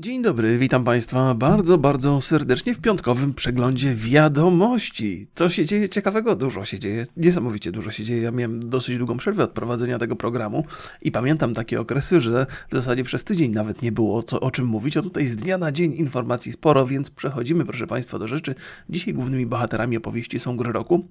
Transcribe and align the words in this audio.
Dzień 0.00 0.22
dobry, 0.22 0.58
witam 0.58 0.84
Państwa 0.84 1.34
bardzo, 1.34 1.78
bardzo 1.78 2.20
serdecznie 2.20 2.74
w 2.74 2.80
piątkowym 2.80 3.34
przeglądzie 3.34 3.94
wiadomości. 3.94 5.26
Co 5.34 5.48
się 5.48 5.64
dzieje 5.64 5.88
ciekawego? 5.88 6.36
Dużo 6.36 6.64
się 6.64 6.78
dzieje, 6.78 7.04
niesamowicie 7.16 7.72
dużo 7.72 7.90
się 7.90 8.04
dzieje. 8.04 8.22
Ja 8.22 8.30
miałem 8.30 8.60
dosyć 8.60 8.98
długą 8.98 9.16
przerwę 9.16 9.44
od 9.44 9.50
prowadzenia 9.50 9.98
tego 9.98 10.16
programu 10.16 10.64
i 11.02 11.12
pamiętam 11.12 11.54
takie 11.54 11.80
okresy, 11.80 12.20
że 12.20 12.46
w 12.70 12.74
zasadzie 12.74 13.04
przez 13.04 13.24
tydzień 13.24 13.50
nawet 13.50 13.82
nie 13.82 13.92
było 13.92 14.22
co, 14.22 14.40
o 14.40 14.50
czym 14.50 14.66
mówić, 14.66 14.96
a 14.96 15.02
tutaj 15.02 15.26
z 15.26 15.36
dnia 15.36 15.58
na 15.58 15.72
dzień 15.72 15.92
informacji 15.92 16.52
sporo, 16.52 16.86
więc 16.86 17.10
przechodzimy, 17.10 17.64
proszę 17.64 17.86
Państwa, 17.86 18.18
do 18.18 18.28
rzeczy. 18.28 18.54
Dzisiaj 18.90 19.14
głównymi 19.14 19.46
bohaterami 19.46 19.96
opowieści 19.96 20.40
są 20.40 20.56
gry 20.56 20.72
roku 20.72 21.08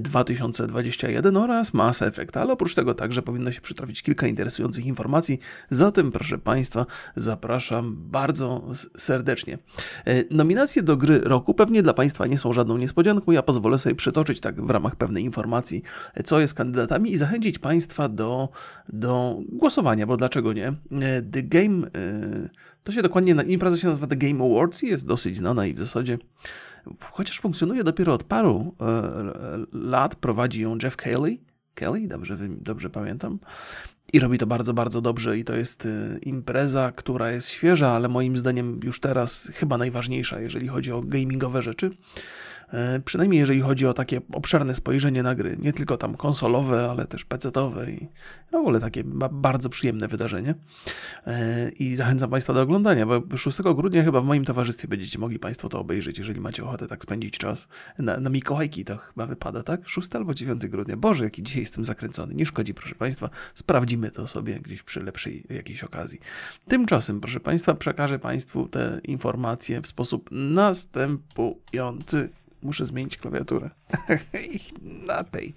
2021 0.00 1.36
e, 1.36 1.40
oraz 1.40 1.74
Mass 1.74 2.02
Effect, 2.02 2.36
ale 2.36 2.52
oprócz 2.52 2.74
tego 2.74 2.94
także 2.94 3.22
powinno 3.22 3.52
się 3.52 3.60
przytrafić 3.60 4.02
kilka 4.02 4.26
interesujących 4.26 4.86
informacji. 4.86 5.38
Zatem, 5.70 6.12
proszę 6.12 6.38
Państwa, 6.38 6.86
zapraszam 7.16 8.13
bardzo 8.14 8.64
serdecznie. 8.96 9.58
E, 10.06 10.24
nominacje 10.30 10.82
do 10.82 10.96
gry 10.96 11.18
roku 11.18 11.54
pewnie 11.54 11.82
dla 11.82 11.94
Państwa 11.94 12.26
nie 12.26 12.38
są 12.38 12.52
żadną 12.52 12.76
niespodzianką. 12.76 13.32
Ja 13.32 13.42
pozwolę 13.42 13.78
sobie 13.78 13.94
przytoczyć 13.94 14.40
tak 14.40 14.66
w 14.66 14.70
ramach 14.70 14.96
pewnej 14.96 15.24
informacji, 15.24 15.82
e, 16.14 16.22
co 16.22 16.40
jest 16.40 16.54
kandydatami 16.54 17.12
i 17.12 17.16
zachęcić 17.16 17.58
Państwa 17.58 18.08
do, 18.08 18.48
do 18.88 19.40
głosowania, 19.48 20.06
bo 20.06 20.16
dlaczego 20.16 20.52
nie? 20.52 20.68
E, 20.68 21.22
The 21.22 21.42
Game, 21.42 21.86
to 22.84 22.92
się 22.92 23.02
dokładnie, 23.02 23.34
impreza 23.46 23.76
się 23.76 23.88
nazywa 23.88 24.06
The 24.06 24.16
Game 24.16 24.44
Awards 24.44 24.82
i 24.82 24.88
jest 24.88 25.06
dosyć 25.06 25.36
znana 25.36 25.66
i 25.66 25.74
w 25.74 25.78
zasadzie 25.78 26.18
chociaż 27.10 27.40
funkcjonuje 27.40 27.84
dopiero 27.84 28.14
od 28.14 28.24
paru 28.24 28.74
lat, 29.72 30.14
prowadzi 30.14 30.62
ją 30.62 30.78
Jeff 30.82 30.96
Kelly, 30.96 31.38
Kelly, 31.74 32.08
dobrze, 32.08 32.38
dobrze 32.48 32.90
pamiętam. 32.90 33.38
I 34.14 34.20
robi 34.20 34.38
to 34.38 34.46
bardzo, 34.46 34.74
bardzo 34.74 35.00
dobrze 35.00 35.38
i 35.38 35.44
to 35.44 35.54
jest 35.54 35.86
y, 35.86 36.18
impreza, 36.22 36.92
która 36.92 37.30
jest 37.30 37.48
świeża, 37.48 37.88
ale 37.88 38.08
moim 38.08 38.36
zdaniem 38.36 38.80
już 38.84 39.00
teraz 39.00 39.50
chyba 39.54 39.78
najważniejsza, 39.78 40.40
jeżeli 40.40 40.68
chodzi 40.68 40.92
o 40.92 41.02
gamingowe 41.02 41.62
rzeczy. 41.62 41.90
E, 42.74 43.00
przynajmniej 43.04 43.40
jeżeli 43.40 43.60
chodzi 43.60 43.86
o 43.86 43.94
takie 43.94 44.20
obszerne 44.32 44.74
spojrzenie 44.74 45.22
na 45.22 45.34
gry, 45.34 45.56
nie 45.60 45.72
tylko 45.72 45.96
tam 45.96 46.16
konsolowe, 46.16 46.90
ale 46.90 47.06
też 47.06 47.24
PC-owe 47.24 47.90
i 47.90 48.08
w 48.52 48.54
ogóle 48.54 48.80
takie 48.80 49.04
bardzo 49.32 49.68
przyjemne 49.68 50.08
wydarzenie. 50.08 50.54
E, 51.26 51.70
I 51.70 51.94
zachęcam 51.96 52.30
Państwa 52.30 52.52
do 52.52 52.62
oglądania, 52.62 53.06
bo 53.06 53.36
6 53.36 53.58
grudnia 53.62 54.04
chyba 54.04 54.20
w 54.20 54.24
moim 54.24 54.44
towarzystwie 54.44 54.88
będziecie 54.88 55.18
mogli 55.18 55.38
Państwo 55.38 55.68
to 55.68 55.80
obejrzeć, 55.80 56.18
jeżeli 56.18 56.40
macie 56.40 56.64
ochotę 56.64 56.86
tak 56.86 57.02
spędzić 57.02 57.38
czas. 57.38 57.68
Na, 57.98 58.20
na 58.20 58.30
Mikołajki 58.30 58.84
to 58.84 58.96
chyba 58.96 59.26
wypada, 59.26 59.62
tak? 59.62 59.88
6 59.88 60.16
albo 60.16 60.34
9 60.34 60.66
grudnia. 60.66 60.96
Boże, 60.96 61.24
jaki 61.24 61.42
dzisiaj 61.42 61.60
jestem 61.60 61.84
zakręcony. 61.84 62.34
Nie 62.34 62.46
szkodzi, 62.46 62.74
proszę 62.74 62.94
Państwa. 62.94 63.30
Sprawdzimy 63.54 64.03
to 64.10 64.26
sobie 64.26 64.60
gdzieś 64.60 64.82
przy 64.82 65.00
lepszej 65.00 65.44
jakiejś 65.50 65.84
okazji. 65.84 66.20
Tymczasem, 66.68 67.20
proszę 67.20 67.40
Państwa, 67.40 67.74
przekażę 67.74 68.18
Państwu 68.18 68.68
te 68.68 69.00
informacje 69.04 69.80
w 69.80 69.86
sposób 69.86 70.28
następujący 70.32 72.28
muszę 72.64 72.86
zmienić 72.86 73.16
klawiaturę. 73.16 73.70
na 75.06 75.24
tej, 75.24 75.54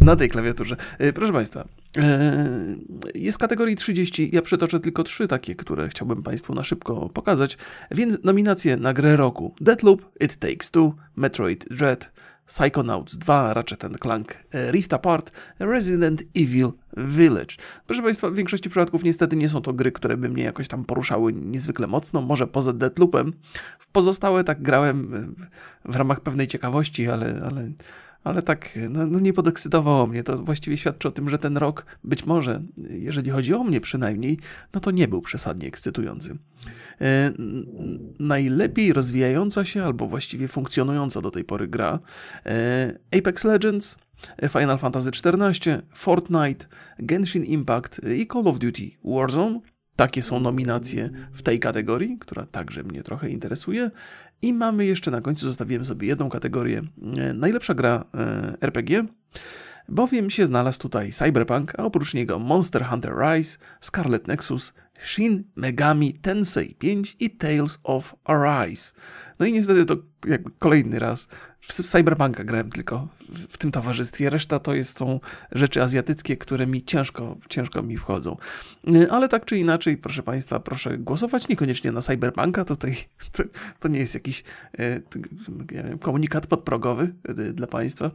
na 0.00 0.16
tej 0.16 0.28
klawiaturze. 0.28 0.76
E, 0.98 1.12
proszę 1.12 1.32
Państwa, 1.32 1.68
e, 1.96 2.76
jest 3.14 3.38
kategorii 3.38 3.76
30. 3.76 4.30
Ja 4.32 4.42
przytoczę 4.42 4.80
tylko 4.80 5.02
trzy 5.02 5.28
takie, 5.28 5.54
które 5.54 5.88
chciałbym 5.88 6.22
Państwu 6.22 6.54
na 6.54 6.64
szybko 6.64 7.08
pokazać. 7.08 7.58
Więc 7.90 8.24
nominacje 8.24 8.76
na 8.76 8.92
grę 8.92 9.16
roku: 9.16 9.54
Deathloop, 9.60 10.02
It 10.20 10.36
Takes 10.36 10.70
Two, 10.70 10.94
Metroid 11.16 11.68
Dread, 11.70 12.12
Psychonauts 12.46 13.18
2, 13.18 13.54
Ratchet 13.54 13.84
Clank 14.00 14.38
e, 14.52 14.70
Rift 14.70 14.92
Apart, 14.92 15.32
Resident 15.58 16.22
Evil 16.36 16.72
Village. 16.96 17.56
Proszę 17.86 18.02
Państwa, 18.02 18.30
w 18.30 18.34
większości 18.34 18.70
przypadków 18.70 19.04
niestety 19.04 19.36
nie 19.36 19.48
są 19.48 19.60
to 19.60 19.72
gry, 19.72 19.92
które 19.92 20.16
by 20.16 20.28
mnie 20.28 20.42
jakoś 20.42 20.68
tam 20.68 20.84
poruszały 20.84 21.32
niezwykle 21.32 21.86
mocno, 21.86 22.20
może 22.22 22.46
poza 22.46 22.72
Deadloopem. 22.72 23.32
W 23.78 23.86
pozostałe 23.86 24.44
tak 24.44 24.62
grałem 24.62 25.14
e, 25.14 25.92
w 25.92 25.96
ramach 25.96 26.20
pewnej 26.20 26.46
ciekawości, 26.46 27.08
ale, 27.08 27.42
ale 27.46 27.70
ale 28.26 28.42
tak 28.42 28.78
no, 28.90 29.06
no, 29.06 29.20
nie 29.20 29.32
podekscytowało 29.32 30.06
mnie. 30.06 30.22
To 30.22 30.38
właściwie 30.38 30.76
świadczy 30.76 31.08
o 31.08 31.10
tym, 31.10 31.28
że 31.28 31.38
ten 31.38 31.56
rok 31.56 31.86
być 32.04 32.26
może, 32.26 32.62
jeżeli 32.90 33.30
chodzi 33.30 33.54
o 33.54 33.64
mnie 33.64 33.80
przynajmniej, 33.80 34.38
no 34.74 34.80
to 34.80 34.90
nie 34.90 35.08
był 35.08 35.22
przesadnie 35.22 35.68
ekscytujący. 35.68 36.38
E, 37.00 37.32
najlepiej 38.18 38.92
rozwijająca 38.92 39.64
się, 39.64 39.84
albo 39.84 40.06
właściwie 40.06 40.48
funkcjonująca 40.48 41.20
do 41.20 41.30
tej 41.30 41.44
pory 41.44 41.68
gra 41.68 41.98
e, 42.46 42.98
Apex 43.18 43.44
Legends, 43.44 43.98
Final 44.48 44.78
Fantasy 44.78 45.10
XIV, 45.10 45.82
Fortnite, 45.94 46.66
Genshin 46.98 47.44
Impact 47.44 48.00
i 48.16 48.26
Call 48.26 48.48
of 48.48 48.58
Duty 48.58 48.90
Warzone. 49.04 49.60
Takie 49.96 50.22
są 50.22 50.40
nominacje 50.40 51.10
w 51.32 51.42
tej 51.42 51.60
kategorii, 51.60 52.18
która 52.18 52.46
także 52.46 52.82
mnie 52.82 53.02
trochę 53.02 53.30
interesuje. 53.30 53.90
I 54.42 54.52
mamy 54.52 54.86
jeszcze 54.86 55.10
na 55.10 55.20
końcu, 55.20 55.44
zostawiłem 55.44 55.84
sobie 55.84 56.08
jedną 56.08 56.28
kategorię, 56.28 56.82
e, 57.16 57.34
najlepsza 57.34 57.74
gra 57.74 58.04
RPG, 58.60 59.04
bowiem 59.88 60.30
się 60.30 60.46
znalazł 60.46 60.80
tutaj 60.80 61.12
Cyberpunk, 61.12 61.72
a 61.78 61.84
oprócz 61.84 62.14
niego 62.14 62.38
Monster 62.38 62.84
Hunter 62.84 63.12
Rise, 63.12 63.58
Scarlet 63.80 64.26
Nexus, 64.26 64.72
Shin 65.04 65.44
Megami 65.56 66.14
Tensei 66.14 66.74
5 66.74 67.16
i 67.20 67.30
Tales 67.30 67.78
of 67.84 68.14
Arise. 68.24 68.92
No 69.38 69.46
i 69.46 69.52
niestety 69.52 69.84
to 69.84 69.96
jakby 70.26 70.50
kolejny 70.58 70.98
raz 70.98 71.28
w 71.68 71.72
Cyberpunka 71.72 72.44
grałem 72.44 72.70
tylko 72.70 73.08
w 73.48 73.58
tym 73.58 73.72
towarzystwie. 73.72 74.30
Reszta 74.30 74.58
to 74.58 74.74
jest, 74.74 74.98
są 74.98 75.20
rzeczy 75.52 75.82
azjatyckie, 75.82 76.36
które 76.36 76.66
mi 76.66 76.84
ciężko, 76.84 77.36
ciężko 77.48 77.82
mi 77.82 77.96
wchodzą. 77.96 78.36
Ale 79.10 79.28
tak 79.28 79.44
czy 79.44 79.58
inaczej, 79.58 79.96
proszę 79.96 80.22
Państwa, 80.22 80.60
proszę 80.60 80.98
głosować 80.98 81.48
niekoniecznie 81.48 81.92
na 81.92 82.02
Cyberpunka. 82.02 82.64
Tutaj 82.64 82.96
to, 83.36 83.42
to 83.80 83.88
nie 83.88 83.98
jest 83.98 84.14
jakiś 84.14 84.44
wiem, 85.72 85.98
komunikat 85.98 86.46
podprogowy 86.46 87.14
e, 87.28 87.34
dla 87.34 87.66
Państwa. 87.66 88.10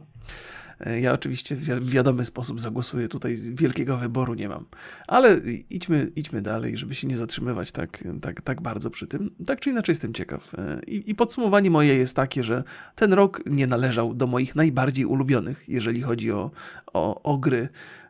Ja 1.00 1.12
oczywiście 1.12 1.56
w 1.56 1.90
wiadomy 1.90 2.24
sposób 2.24 2.60
zagłosuję, 2.60 3.08
tutaj 3.08 3.36
wielkiego 3.36 3.96
wyboru 3.96 4.34
nie 4.34 4.48
mam. 4.48 4.66
Ale 5.06 5.40
idźmy, 5.70 6.10
idźmy 6.16 6.42
dalej, 6.42 6.76
żeby 6.76 6.94
się 6.94 7.06
nie 7.06 7.16
zatrzymywać 7.16 7.72
tak, 7.72 8.04
tak, 8.20 8.40
tak 8.40 8.60
bardzo 8.60 8.90
przy 8.90 9.06
tym. 9.06 9.30
Tak 9.46 9.60
czy 9.60 9.70
inaczej 9.70 9.92
jestem 9.92 10.14
ciekaw. 10.14 10.52
I, 10.86 11.10
I 11.10 11.14
podsumowanie 11.14 11.70
moje 11.70 11.94
jest 11.94 12.16
takie, 12.16 12.44
że 12.44 12.64
ten 12.94 13.12
rok 13.12 13.42
nie 13.46 13.66
należał 13.66 14.14
do 14.14 14.26
moich 14.26 14.56
najbardziej 14.56 15.04
ulubionych, 15.04 15.64
jeżeli 15.68 16.02
chodzi 16.02 16.32
o, 16.32 16.50
o, 16.92 17.22
o 17.22 17.38
gry 17.38 17.68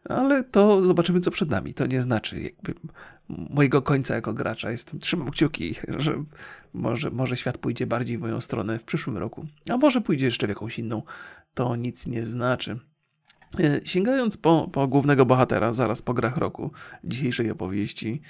ale 0.08 0.44
to 0.44 0.82
zobaczymy, 0.82 1.20
co 1.20 1.30
przed 1.30 1.50
nami. 1.50 1.74
To 1.74 1.86
nie 1.86 2.00
znaczy 2.00 2.40
jakby 2.40 2.74
mojego 3.28 3.82
końca 3.82 4.14
jako 4.14 4.34
gracza. 4.34 4.70
Jestem, 4.70 5.00
trzymam 5.00 5.30
kciuki, 5.30 5.74
że 5.98 6.24
może, 6.72 7.10
może 7.10 7.36
świat 7.36 7.58
pójdzie 7.58 7.86
bardziej 7.86 8.18
w 8.18 8.20
moją 8.20 8.40
stronę 8.40 8.78
w 8.78 8.84
przyszłym 8.84 9.18
roku, 9.18 9.46
a 9.70 9.76
może 9.76 10.00
pójdzie 10.00 10.26
jeszcze 10.26 10.46
w 10.46 10.48
jakąś 10.48 10.78
inną. 10.78 11.02
To 11.54 11.76
nic 11.76 12.06
nie 12.06 12.26
znaczy. 12.26 12.78
E, 13.60 13.80
sięgając 13.84 14.36
po, 14.36 14.68
po 14.72 14.88
głównego 14.88 15.26
bohatera, 15.26 15.72
zaraz 15.72 16.02
po 16.02 16.14
grach 16.14 16.36
roku 16.36 16.70
dzisiejszej 17.04 17.50
opowieści, 17.50 18.20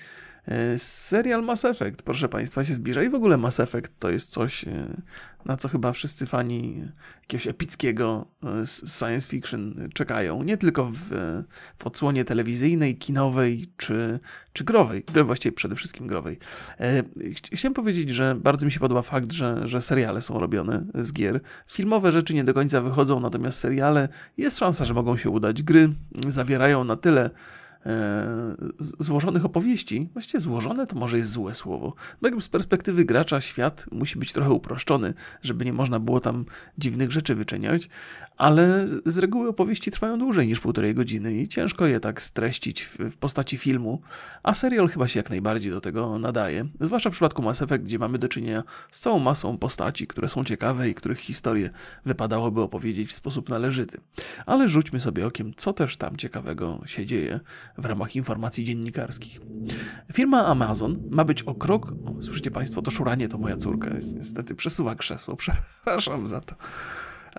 serial 0.77 1.43
Mass 1.43 1.65
Effect, 1.65 2.03
proszę 2.03 2.29
Państwa, 2.29 2.65
się 2.65 2.75
zbliża 2.75 3.03
i 3.03 3.09
w 3.09 3.15
ogóle 3.15 3.37
Mass 3.37 3.61
Effect 3.61 3.99
to 3.99 4.11
jest 4.11 4.31
coś, 4.31 4.65
e, 4.65 5.03
na 5.45 5.57
co 5.57 5.69
chyba 5.69 5.93
wszyscy 5.93 6.27
fani 6.27 6.85
jakiegoś 7.21 7.47
epickiego 7.47 8.27
e, 8.45 8.67
science 8.67 9.29
fiction 9.29 9.89
czekają. 9.95 10.43
Nie 10.43 10.57
tylko 10.57 10.85
w, 10.85 10.99
w 11.79 11.87
odsłonie 11.87 12.25
telewizyjnej, 12.25 12.97
kinowej 12.97 13.67
czy, 13.77 14.21
czy 14.53 14.65
growej, 14.65 15.05
właściwie 15.25 15.53
przede 15.53 15.75
wszystkim 15.75 16.07
growej. 16.07 16.39
Chciałem 17.53 17.75
powiedzieć, 17.75 18.11
że 18.11 18.35
bardzo 18.35 18.67
mi 18.67 18.73
się 18.73 18.81
podoba 18.81 19.03
fakt, 19.03 19.33
że, 19.33 19.69
że 19.69 19.81
seriale 19.81 20.21
są 20.21 20.39
robione 20.39 20.85
z 20.95 21.13
gier. 21.13 21.41
Filmowe 21.67 22.13
rzeczy 22.13 22.35
nie 22.35 22.45
do 22.45 22.55
końca 22.55 22.81
wychodzą, 22.81 23.21
natomiast 23.21 23.59
seriale 23.59 24.09
jest 24.37 24.59
szansa, 24.59 24.85
że 24.85 24.95
mogą 24.95 25.17
się 25.17 25.31
udać. 25.31 25.63
Gry 25.63 25.93
zawierają 26.29 26.85
na 26.85 26.97
tyle 26.97 27.31
E, 27.31 27.31
złożonych 28.79 29.45
opowieści, 29.45 30.09
właściwie 30.13 30.41
złożone 30.41 30.87
to 30.87 30.97
może 30.97 31.19
jest 31.19 31.33
złe 31.33 31.55
słowo, 31.55 31.95
bo 32.23 32.41
z 32.41 32.49
perspektywy 32.49 33.05
gracza 33.05 33.41
świat 33.41 33.87
musi 33.93 34.19
być 34.19 34.33
trochę 34.33 34.51
uproszczony, 34.51 35.15
żeby 35.43 35.65
nie 35.65 35.73
można 35.73 36.01
było 36.01 36.21
tam 36.21 36.45
dziwnych 36.79 37.13
rzeczy 37.13 37.35
wyczyniać, 37.35 37.89
ale 38.37 38.87
z 39.07 39.19
reguły 39.19 39.49
opowieści 39.49 39.91
trwają 39.91 40.19
dłużej 40.19 40.47
niż 40.47 40.61
półtorej 40.61 40.95
godziny 40.95 41.35
i 41.35 41.49
ciężko 41.49 41.87
je 41.87 42.01
tak 42.01 42.23
streścić 42.23 42.83
w 42.83 43.17
postaci 43.17 43.57
filmu, 43.59 44.01
a 44.43 44.55
serial 44.55 44.89
chyba 44.89 45.09
się 45.09 45.21
jak 45.21 45.31
najbardziej 45.31 45.73
do 45.73 45.81
tego 45.81 46.19
nadaje, 46.19 46.67
zwłaszcza 46.81 47.11
w 47.11 47.13
przypadku 47.13 47.43
Mass 47.43 47.63
Effect, 47.63 47.85
gdzie 47.85 47.99
mamy 47.99 48.19
do 48.19 48.29
czynienia 48.29 48.63
z 48.91 49.01
całą 49.01 49.19
masą 49.19 49.59
postaci, 49.59 50.07
które 50.07 50.29
są 50.29 50.45
ciekawe 50.45 50.91
i 50.91 50.95
których 50.95 51.19
historię 51.19 51.71
wypadałoby 52.05 52.61
opowiedzieć 52.61 53.09
w 53.09 53.13
sposób 53.13 53.49
należyty. 53.49 54.01
Ale 54.47 54.69
rzućmy 54.69 55.01
sobie 55.01 55.27
okiem, 55.27 55.53
co 55.57 55.73
też 55.73 55.97
tam 55.97 56.17
ciekawego 56.17 56.81
się 56.87 57.07
dzieje 57.07 57.41
w 57.79 57.85
ramach 57.85 58.17
informacji 58.17 58.65
dziennikarskich. 58.65 59.41
Firma 60.13 60.47
Amazon 60.47 61.03
ma 61.11 61.25
być 61.25 61.43
o 61.43 61.55
krok. 61.55 61.93
O, 62.05 62.23
słyszycie 62.23 62.51
Państwo, 62.51 62.83
to 62.83 62.91
szuranie 62.91 63.29
to 63.29 63.39
moja 63.39 63.57
córka. 63.57 63.91
Niestety 64.15 64.55
przesuwa 64.55 64.95
krzesło. 64.95 65.37
Przepraszam 65.43 66.27
za 66.27 66.41
to. 66.41 66.55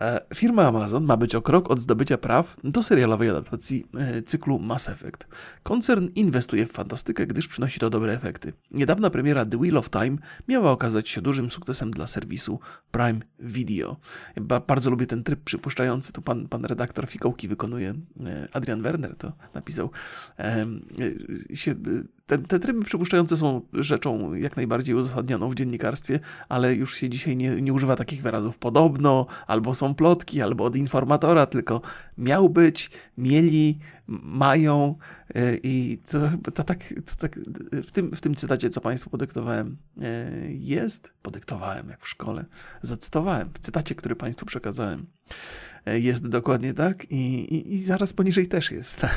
E, 0.01 0.21
firma 0.35 0.67
Amazon 0.67 1.05
ma 1.05 1.17
być 1.17 1.35
o 1.35 1.41
krok 1.41 1.71
od 1.71 1.79
zdobycia 1.79 2.17
praw 2.17 2.57
do 2.63 2.83
serialowej 2.83 3.29
adaptacji 3.29 3.87
e, 3.97 4.21
cyklu 4.21 4.59
Mass 4.59 4.89
Effect. 4.89 5.27
Koncern 5.63 6.07
inwestuje 6.15 6.65
w 6.65 6.71
fantastykę, 6.71 7.27
gdyż 7.27 7.47
przynosi 7.47 7.79
to 7.79 7.89
dobre 7.89 8.13
efekty. 8.13 8.53
Niedawna 8.71 9.09
premiera 9.09 9.45
The 9.45 9.57
Wheel 9.57 9.77
of 9.77 9.89
Time 9.89 10.17
miała 10.47 10.71
okazać 10.71 11.09
się 11.09 11.21
dużym 11.21 11.51
sukcesem 11.51 11.91
dla 11.91 12.07
serwisu 12.07 12.59
Prime 12.91 13.19
Video. 13.39 13.97
Bardzo 14.67 14.89
lubię 14.89 15.05
ten 15.05 15.23
tryb 15.23 15.43
przypuszczający, 15.43 16.13
tu 16.13 16.21
pan, 16.21 16.47
pan 16.47 16.65
redaktor 16.65 17.07
Fikołki 17.07 17.47
wykonuje, 17.47 17.93
e, 18.25 18.47
Adrian 18.53 18.81
Werner 18.81 19.15
to 19.15 19.33
napisał, 19.53 19.89
się 21.53 21.75
te, 22.25 22.37
te, 22.37 22.59
tryby 22.59 22.85
przypuszczające 22.85 23.37
są 23.37 23.61
rzeczą 23.73 24.33
jak 24.33 24.55
najbardziej 24.55 24.95
uzasadnioną 24.95 25.49
w 25.49 25.55
dziennikarstwie, 25.55 26.19
ale 26.49 26.75
już 26.75 26.95
się 26.95 27.09
dzisiaj 27.09 27.37
nie, 27.37 27.61
nie, 27.61 27.73
używa 27.73 27.95
takich 27.95 28.21
wyrazów 28.21 28.57
podobno, 28.57 29.25
albo 29.47 29.73
są 29.73 29.95
plotki, 29.95 30.41
albo 30.41 30.63
od 30.63 30.75
informatora, 30.75 31.45
tylko 31.45 31.81
miał 32.17 32.49
być, 32.49 32.91
mieli, 33.17 33.79
mają 34.07 34.95
e, 35.35 35.55
i 35.63 35.97
to, 35.97 36.51
to, 36.53 36.63
tak, 36.63 36.93
to 37.05 37.15
tak 37.15 37.39
w, 37.71 37.91
tym, 37.91 38.15
w 38.15 38.21
tym 38.21 38.35
cytacie, 38.35 38.69
co 38.69 38.81
Państwu 38.81 39.09
podyktowałem, 39.09 39.77
e, 40.01 40.31
jest, 40.51 41.13
podyktowałem 41.21 41.89
jak 41.89 42.01
w 42.01 42.07
szkole, 42.07 42.45
zacytowałem, 42.81 43.49
w 43.53 43.59
cytacie, 43.59 43.95
który 43.95 44.15
Państwu 44.15 44.45
przekazałem, 44.45 45.05
e, 45.85 45.99
jest 45.99 46.27
dokładnie 46.27 46.73
tak 46.73 47.11
i, 47.11 47.55
i, 47.55 47.73
i 47.73 47.77
zaraz 47.77 48.13
poniżej 48.13 48.47
też 48.47 48.71
jest. 48.71 49.01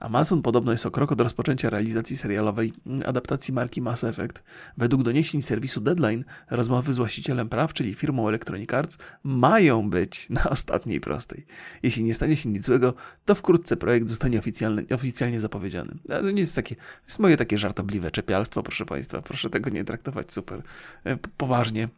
Amazon 0.00 0.42
podobno 0.42 0.72
jest 0.72 0.86
o 0.86 0.90
krok 0.90 1.12
od 1.12 1.20
rozpoczęcia 1.20 1.70
realizacji 1.70 2.16
serialowej 2.16 2.72
adaptacji 3.06 3.54
marki 3.54 3.82
Mass 3.82 4.04
Effect. 4.04 4.42
Według 4.76 5.02
doniesień 5.02 5.42
serwisu 5.42 5.80
Deadline 5.80 6.24
rozmowy 6.50 6.92
z 6.92 6.96
właścicielem 6.96 7.48
praw, 7.48 7.72
czyli 7.72 7.94
firmą 7.94 8.28
Electronic 8.28 8.74
Arts, 8.74 8.98
mają 9.24 9.90
być 9.90 10.26
na 10.30 10.44
ostatniej 10.50 11.00
prostej. 11.00 11.46
Jeśli 11.82 12.04
nie 12.04 12.14
stanie 12.14 12.36
się 12.36 12.48
nic 12.48 12.66
złego, 12.66 12.94
to 13.24 13.34
wkrótce 13.34 13.76
projekt 13.76 13.99
zostanie 14.08 14.38
oficjalnie, 14.38 14.82
oficjalnie 14.94 15.40
zapowiedziany. 15.40 15.94
To 16.08 16.30
nie 16.30 16.40
jest 16.40 16.56
takie, 16.56 16.76
jest 17.06 17.18
moje 17.18 17.36
takie 17.36 17.58
żartobliwe 17.58 18.10
czepialstwo, 18.10 18.62
proszę 18.62 18.86
Państwa. 18.86 19.22
Proszę 19.22 19.50
tego 19.50 19.70
nie 19.70 19.84
traktować 19.84 20.32
super 20.32 20.62
e, 21.04 21.16
poważnie. 21.36 21.88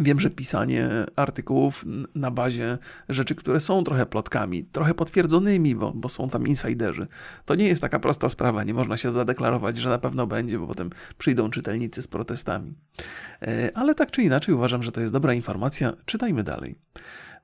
Wiem, 0.00 0.20
że 0.20 0.30
pisanie 0.30 0.88
artykułów 1.16 1.84
na 2.14 2.30
bazie 2.30 2.78
rzeczy, 3.08 3.34
które 3.34 3.60
są 3.60 3.84
trochę 3.84 4.06
plotkami, 4.06 4.64
trochę 4.64 4.94
potwierdzonymi, 4.94 5.74
bo, 5.74 5.92
bo, 5.92 6.08
są 6.08 6.28
tam 6.28 6.46
insiderzy, 6.46 7.06
to 7.44 7.54
nie 7.54 7.68
jest 7.68 7.82
taka 7.82 7.98
prosta 7.98 8.28
sprawa. 8.28 8.64
Nie 8.64 8.74
można 8.74 8.96
się 8.96 9.12
zadeklarować, 9.12 9.78
że 9.78 9.88
na 9.88 9.98
pewno 9.98 10.26
będzie, 10.26 10.58
bo 10.58 10.66
potem 10.66 10.90
przyjdą 11.18 11.50
czytelnicy 11.50 12.02
z 12.02 12.08
protestami. 12.08 12.74
E, 13.42 13.70
ale 13.74 13.94
tak 13.94 14.10
czy 14.10 14.22
inaczej 14.22 14.54
uważam, 14.54 14.82
że 14.82 14.92
to 14.92 15.00
jest 15.00 15.12
dobra 15.12 15.34
informacja. 15.34 15.92
Czytajmy 16.04 16.42
dalej. 16.42 16.74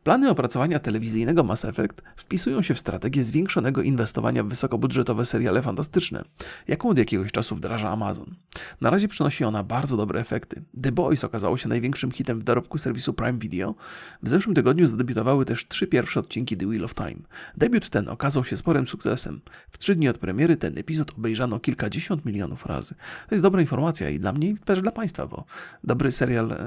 Plany 0.07 0.31
opracowania 0.31 0.79
telewizyjnego 0.79 1.45
Mass 1.45 1.65
Effect 1.65 2.03
wpisują 2.17 2.63
się 2.63 2.75
w 2.75 2.79
strategię 2.79 3.23
zwiększonego 3.23 3.83
inwestowania 3.83 4.45
w 4.45 4.49
wysokobudżetowe 4.49 5.27
seriale 5.27 5.63
fantastyczne, 5.63 6.25
jaką 6.69 6.89
od 6.89 6.99
jakiegoś 6.99 7.33
czasu 7.33 7.57
wdraża 7.57 7.91
Amazon. 7.91 8.35
Na 8.81 8.91
razie 8.91 9.09
przynosi 9.09 9.45
ona 9.45 9.63
bardzo 9.63 9.97
dobre 9.97 10.21
efekty. 10.21 10.63
The 10.83 10.93
Boys 10.93 11.25
okazało 11.25 11.57
się 11.57 11.69
największym 11.69 12.11
hitem 12.11 12.41
w 12.41 12.43
dorobku 12.45 12.79
serwisu 12.79 13.15
Prime 13.15 13.39
Video. 13.39 13.75
W 14.23 14.29
zeszłym 14.29 14.55
tygodniu 14.55 14.87
zadebiutowały 14.87 15.45
też 15.45 15.69
trzy 15.69 15.87
pierwsze 15.87 16.21
odcinki 16.21 16.57
The 16.57 16.67
Wheel 16.67 16.85
of 16.85 16.95
Time. 16.95 17.21
Debiut 17.57 17.91
ten 17.91 18.09
okazał 18.09 18.45
się 18.45 18.57
sporym 18.57 18.87
sukcesem. 18.87 19.41
W 19.71 19.79
trzy 19.79 19.95
dni 19.95 20.09
od 20.09 20.19
premiery 20.19 20.57
ten 20.57 20.79
epizod 20.79 21.13
obejrzano 21.19 21.61
kilkadziesiąt 21.61 22.25
milionów 22.25 22.67
razy. 22.67 22.95
To 23.29 23.35
jest 23.35 23.43
dobra 23.43 23.61
informacja 23.61 24.11
i 24.11 24.21
dla 24.21 24.33
mnie, 24.33 24.49
i 24.49 24.59
też 24.59 24.81
dla 24.81 24.93
Państwa, 24.93 25.27
bo 25.27 25.45
dobry 25.85 26.13
serial 26.13 26.53
e, 26.53 26.59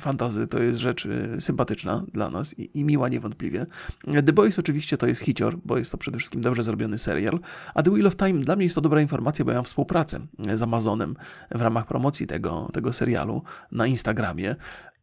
fantazy 0.00 0.46
to 0.46 0.62
jest 0.62 0.78
rzecz 0.78 1.06
e, 1.06 1.40
sympatyczna 1.40 2.04
dla 2.12 2.33
nas 2.34 2.58
i, 2.58 2.70
i, 2.74 2.84
miła 2.84 3.08
niewątpliwie. 3.08 3.66
The 4.26 4.32
Boys 4.32 4.58
oczywiście 4.58 4.96
to 4.96 5.06
jest 5.06 5.20
hicior, 5.20 5.56
bo 5.64 5.78
jest 5.78 5.92
to 5.92 5.98
przede 5.98 6.18
wszystkim 6.18 6.40
dobrze 6.40 6.62
zrobiony 6.62 6.98
serial, 6.98 7.40
a 7.74 7.82
The 7.82 7.90
Wheel 7.90 8.06
of 8.06 8.16
Time 8.16 8.40
dla 8.40 8.56
mnie 8.56 8.64
jest 8.64 8.74
to 8.74 8.80
dobra 8.80 9.00
informacja, 9.00 9.44
bo 9.44 9.50
ja 9.50 9.58
mam 9.58 9.64
współpracę 9.64 10.20
z 10.54 10.62
Amazonem 10.62 11.16
w 11.50 11.60
ramach 11.60 11.86
promocji 11.86 12.26
tego, 12.26 12.70
tego 12.72 12.92
serialu 12.92 13.42
na 13.72 13.86
Instagramie. 13.86 14.56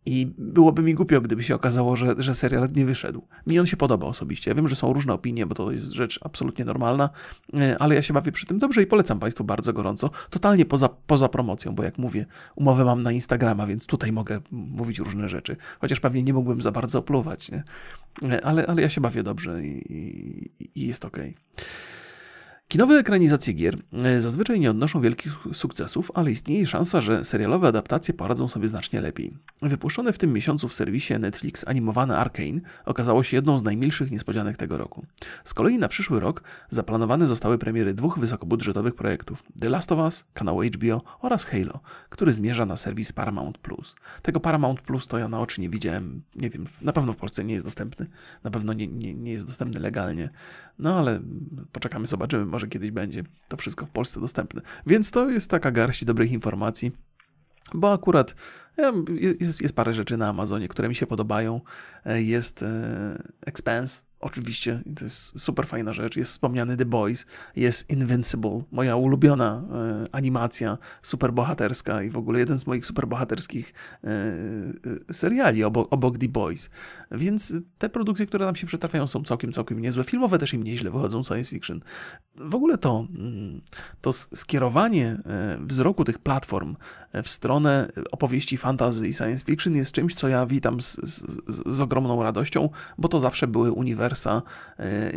I 0.05 0.33
byłoby 0.37 0.81
mi 0.81 0.93
głupio, 0.93 1.21
gdyby 1.21 1.43
się 1.43 1.55
okazało, 1.55 1.95
że, 1.95 2.15
że 2.17 2.35
serial 2.35 2.67
nie 2.75 2.85
wyszedł. 2.85 3.27
Mi 3.47 3.59
on 3.59 3.65
się 3.65 3.77
podoba 3.77 4.07
osobiście. 4.07 4.51
Ja 4.51 4.55
wiem, 4.55 4.67
że 4.67 4.75
są 4.75 4.93
różne 4.93 5.13
opinie, 5.13 5.45
bo 5.45 5.55
to 5.55 5.71
jest 5.71 5.91
rzecz 5.91 6.19
absolutnie 6.23 6.65
normalna, 6.65 7.09
e, 7.53 7.77
ale 7.79 7.95
ja 7.95 8.01
się 8.01 8.13
bawię 8.13 8.31
przy 8.31 8.45
tym 8.45 8.59
dobrze 8.59 8.81
i 8.81 8.87
polecam 8.87 9.19
Państwu 9.19 9.43
bardzo 9.43 9.73
gorąco. 9.73 10.09
Totalnie 10.29 10.65
poza, 10.65 10.89
poza 11.07 11.29
promocją, 11.29 11.75
bo 11.75 11.83
jak 11.83 11.97
mówię, 11.97 12.25
umowę 12.55 12.85
mam 12.85 13.03
na 13.03 13.11
Instagrama, 13.11 13.67
więc 13.67 13.85
tutaj 13.85 14.11
mogę 14.11 14.39
mówić 14.51 14.99
różne 14.99 15.29
rzeczy. 15.29 15.57
Chociaż 15.79 15.99
pewnie 15.99 16.23
nie 16.23 16.33
mógłbym 16.33 16.61
za 16.61 16.71
bardzo 16.71 16.99
opluwać, 16.99 17.51
nie? 17.51 17.63
E, 18.23 18.45
ale, 18.45 18.67
ale 18.67 18.81
ja 18.81 18.89
się 18.89 19.01
bawię 19.01 19.23
dobrze 19.23 19.63
i, 19.63 19.93
i, 19.93 20.51
i 20.75 20.87
jest 20.87 21.05
okej. 21.05 21.35
Okay. 21.53 21.65
Kinowe 22.71 22.95
ekranizacje 22.95 23.53
gier 23.53 23.77
e, 23.93 24.21
zazwyczaj 24.21 24.59
nie 24.59 24.69
odnoszą 24.69 25.01
wielkich 25.01 25.37
sukcesów, 25.53 26.11
ale 26.13 26.31
istnieje 26.31 26.67
szansa, 26.67 27.01
że 27.01 27.25
serialowe 27.25 27.67
adaptacje 27.67 28.13
poradzą 28.13 28.47
sobie 28.47 28.67
znacznie 28.67 29.01
lepiej. 29.01 29.33
Wypuszczone 29.61 30.13
w 30.13 30.17
tym 30.17 30.33
miesiącu 30.33 30.67
w 30.67 30.73
serwisie 30.73 31.13
Netflix 31.19 31.67
animowane 31.67 32.17
Arkane 32.17 32.61
okazało 32.85 33.23
się 33.23 33.37
jedną 33.37 33.59
z 33.59 33.63
najmilszych 33.63 34.11
niespodzianek 34.11 34.57
tego 34.57 34.77
roku. 34.77 35.05
Z 35.43 35.53
kolei 35.53 35.77
na 35.77 35.87
przyszły 35.87 36.19
rok 36.19 36.43
zaplanowane 36.69 37.27
zostały 37.27 37.57
premiery 37.57 37.93
dwóch 37.93 38.19
wysokobudżetowych 38.19 38.95
projektów: 38.95 39.43
The 39.59 39.69
Last 39.69 39.91
of 39.91 39.99
Us, 39.99 40.25
kanału 40.33 40.61
HBO 40.63 41.01
oraz 41.21 41.45
Halo, 41.45 41.79
który 42.09 42.33
zmierza 42.33 42.65
na 42.65 42.77
serwis 42.77 43.13
Paramount 43.13 43.57
Plus. 43.57 43.95
Tego 44.21 44.39
Paramount 44.39 44.81
Plus 44.81 45.07
to 45.07 45.17
ja 45.17 45.27
na 45.27 45.39
oczy 45.39 45.61
nie 45.61 45.69
widziałem, 45.69 46.21
nie 46.35 46.49
wiem, 46.49 46.65
na 46.81 46.93
pewno 46.93 47.13
w 47.13 47.17
Polsce 47.17 47.43
nie 47.43 47.53
jest 47.53 47.65
dostępny, 47.65 48.07
na 48.43 48.51
pewno 48.51 48.73
nie, 48.73 48.87
nie, 48.87 49.13
nie 49.13 49.31
jest 49.31 49.45
dostępny 49.45 49.79
legalnie, 49.79 50.29
no 50.81 50.99
ale 50.99 51.19
poczekamy, 51.71 52.07
zobaczymy, 52.07 52.45
może 52.45 52.67
kiedyś 52.67 52.91
będzie 52.91 53.23
to 53.47 53.57
wszystko 53.57 53.85
w 53.85 53.91
Polsce 53.91 54.19
dostępne. 54.19 54.61
Więc 54.87 55.11
to 55.11 55.29
jest 55.29 55.51
taka 55.51 55.71
garść 55.71 56.05
dobrych 56.05 56.31
informacji. 56.31 56.91
Bo 57.73 57.93
akurat 57.93 58.35
jest, 59.39 59.61
jest 59.61 59.75
parę 59.75 59.93
rzeczy 59.93 60.17
na 60.17 60.27
Amazonie, 60.27 60.67
które 60.67 60.89
mi 60.89 60.95
się 60.95 61.07
podobają. 61.07 61.61
E, 62.05 62.21
jest 62.21 62.63
e, 62.63 63.23
Expense, 63.45 64.03
Oczywiście, 64.21 64.81
to 64.95 65.05
jest 65.05 65.39
super 65.39 65.67
fajna 65.67 65.93
rzecz. 65.93 66.15
Jest 66.15 66.31
wspomniany 66.31 66.77
The 66.77 66.85
Boys, 66.85 67.25
jest 67.55 67.89
Invincible, 67.89 68.63
moja 68.71 68.95
ulubiona 68.95 69.63
e, 69.73 70.05
animacja 70.11 70.77
superbohaterska 71.01 72.03
i 72.03 72.09
w 72.09 72.17
ogóle 72.17 72.39
jeden 72.39 72.57
z 72.57 72.67
moich 72.67 72.85
superbohaterskich 72.85 73.73
e, 74.03 74.07
e, 74.09 75.13
seriali 75.13 75.63
obok, 75.63 75.87
obok 75.93 76.17
The 76.17 76.27
Boys. 76.27 76.69
Więc 77.11 77.53
te 77.77 77.89
produkcje, 77.89 78.25
które 78.25 78.45
nam 78.45 78.55
się 78.55 78.67
przytrafiają, 78.67 79.07
są 79.07 79.23
całkiem, 79.23 79.51
całkiem 79.51 79.79
niezłe. 79.79 80.03
Filmowe 80.03 80.37
też 80.37 80.53
im 80.53 80.63
nieźle 80.63 80.91
wychodzą, 80.91 81.23
science 81.23 81.49
fiction. 81.49 81.81
W 82.35 82.55
ogóle 82.55 82.77
to, 82.77 83.07
mm, 83.15 83.61
to 84.01 84.13
skierowanie 84.13 85.07
e, 85.25 85.57
wzroku 85.61 86.03
tych 86.03 86.19
platform 86.19 86.75
e, 87.11 87.23
w 87.23 87.29
stronę 87.29 87.91
opowieści 88.11 88.57
fantasy 88.57 89.07
i 89.07 89.13
science 89.13 89.45
fiction 89.45 89.75
jest 89.75 89.91
czymś, 89.91 90.13
co 90.13 90.27
ja 90.27 90.45
witam 90.45 90.81
z, 90.81 90.95
z, 91.03 91.23
z 91.65 91.81
ogromną 91.81 92.23
radością, 92.23 92.69
bo 92.97 93.07
to 93.07 93.19
zawsze 93.19 93.47
były 93.47 93.71
uniwersy 93.71 94.10
e, 94.79 95.11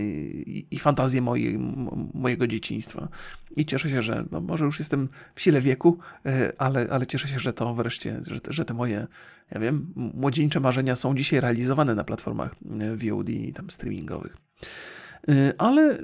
i, 0.71 0.79
fantazje 0.79 1.23
mojej, 1.23 1.59
mojego 2.15 2.47
dzieciństwa. 2.47 3.09
I 3.57 3.67
cieszę 3.67 3.91
się, 3.91 4.03
że 4.03 4.25
no 4.31 4.41
może 4.41 4.65
już 4.65 4.79
jestem 4.79 5.09
w 5.35 5.41
sile 5.41 5.61
wieku, 5.61 5.99
e, 6.27 6.53
ale, 6.59 6.87
ale 6.91 7.07
cieszę 7.07 7.29
się, 7.29 7.39
że 7.39 7.53
to 7.53 7.75
wreszcie, 7.75 8.21
że, 8.27 8.37
że 8.49 8.65
te 8.65 8.75
moje, 8.75 9.07
ja 9.51 9.61
wiem, 9.61 9.93
młodzieńcze 9.97 10.61
marzenia 10.61 10.97
są 10.97 11.15
dzisiaj 11.15 11.41
realizowane 11.41 11.95
na 11.95 12.05
platformach 12.05 12.55
e, 12.81 12.97
VOD 12.97 13.29
i 13.29 13.53
tam 13.53 13.71
streamingowych. 13.71 14.37
Ale 15.59 15.99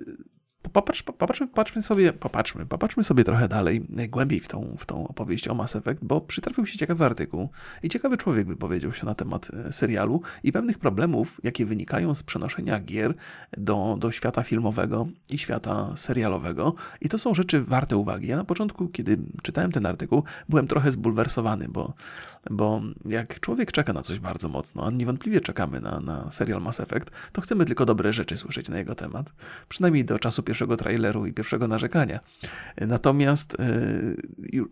Popatrz, 0.62 1.02
popatrzmy, 1.02 1.46
popatrzmy, 1.46 1.82
sobie, 1.82 2.12
popatrzmy, 2.12 2.66
popatrzmy 2.66 3.04
sobie 3.04 3.24
trochę 3.24 3.48
dalej, 3.48 3.86
głębiej 4.08 4.40
w 4.40 4.48
tą, 4.48 4.76
w 4.78 4.86
tą 4.86 5.08
opowieść 5.08 5.48
o 5.48 5.54
Mass 5.54 5.76
Effect, 5.76 6.04
bo 6.04 6.20
przytrafił 6.20 6.66
się 6.66 6.78
ciekawy 6.78 7.04
artykuł 7.04 7.48
i 7.82 7.88
ciekawy 7.88 8.16
człowiek 8.16 8.46
wypowiedział 8.46 8.92
się 8.92 9.06
na 9.06 9.14
temat 9.14 9.50
e, 9.50 9.72
serialu 9.72 10.22
i 10.42 10.52
pewnych 10.52 10.78
problemów, 10.78 11.40
jakie 11.44 11.66
wynikają 11.66 12.14
z 12.14 12.22
przenoszenia 12.22 12.80
gier 12.80 13.14
do, 13.56 13.96
do 13.98 14.12
świata 14.12 14.42
filmowego 14.42 15.06
i 15.30 15.38
świata 15.38 15.92
serialowego. 15.96 16.74
I 17.00 17.08
to 17.08 17.18
są 17.18 17.34
rzeczy 17.34 17.64
warte 17.64 17.96
uwagi. 17.96 18.28
Ja 18.28 18.36
na 18.36 18.44
początku, 18.44 18.88
kiedy 18.88 19.18
czytałem 19.42 19.72
ten 19.72 19.86
artykuł, 19.86 20.24
byłem 20.48 20.66
trochę 20.66 20.90
zbulwersowany, 20.90 21.68
bo, 21.68 21.94
bo 22.50 22.80
jak 23.04 23.40
człowiek 23.40 23.72
czeka 23.72 23.92
na 23.92 24.02
coś 24.02 24.18
bardzo 24.18 24.48
mocno, 24.48 24.86
a 24.86 24.90
niewątpliwie 24.90 25.40
czekamy 25.40 25.80
na, 25.80 26.00
na 26.00 26.30
serial 26.30 26.62
Mass 26.62 26.80
Effect, 26.80 27.10
to 27.32 27.40
chcemy 27.40 27.64
tylko 27.64 27.86
dobre 27.86 28.12
rzeczy 28.12 28.36
słyszeć 28.36 28.68
na 28.68 28.78
jego 28.78 28.94
temat. 28.94 29.32
Przynajmniej 29.68 30.04
do 30.04 30.18
czasu 30.18 30.42
pierwszego 30.50 30.76
traileru 30.76 31.26
i 31.26 31.32
pierwszego 31.32 31.68
narzekania. 31.68 32.20
Natomiast 32.80 33.56
e, 33.60 33.64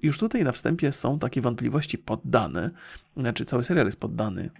już 0.02 0.18
tutaj 0.18 0.44
na 0.44 0.52
wstępie 0.52 0.92
są 0.92 1.18
takie 1.18 1.40
wątpliwości 1.40 1.98
poddane, 1.98 2.70
znaczy 3.16 3.44
cały 3.44 3.64
serial 3.64 3.86
jest 3.86 4.00
poddany 4.00 4.50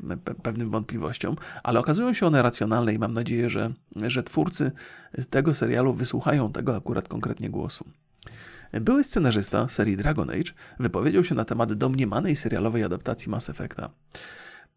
pewnym 0.42 0.70
wątpliwościom, 0.70 1.36
ale 1.62 1.80
okazują 1.80 2.14
się 2.14 2.26
one 2.26 2.42
racjonalne 2.42 2.94
i 2.94 2.98
mam 2.98 3.14
nadzieję, 3.14 3.50
że, 3.50 3.72
że 3.96 4.22
twórcy 4.22 4.72
tego 5.30 5.54
serialu 5.54 5.92
wysłuchają 5.92 6.52
tego 6.52 6.76
akurat 6.76 7.08
konkretnie 7.08 7.50
głosu. 7.50 7.84
Były 8.72 9.04
scenarzysta 9.04 9.68
serii 9.68 9.96
Dragon 9.96 10.30
Age 10.30 10.52
wypowiedział 10.80 11.24
się 11.24 11.34
na 11.34 11.44
temat 11.44 11.72
domniemanej 11.72 12.36
serialowej 12.36 12.84
adaptacji 12.84 13.30
Mass 13.30 13.50
Effecta. 13.50 13.90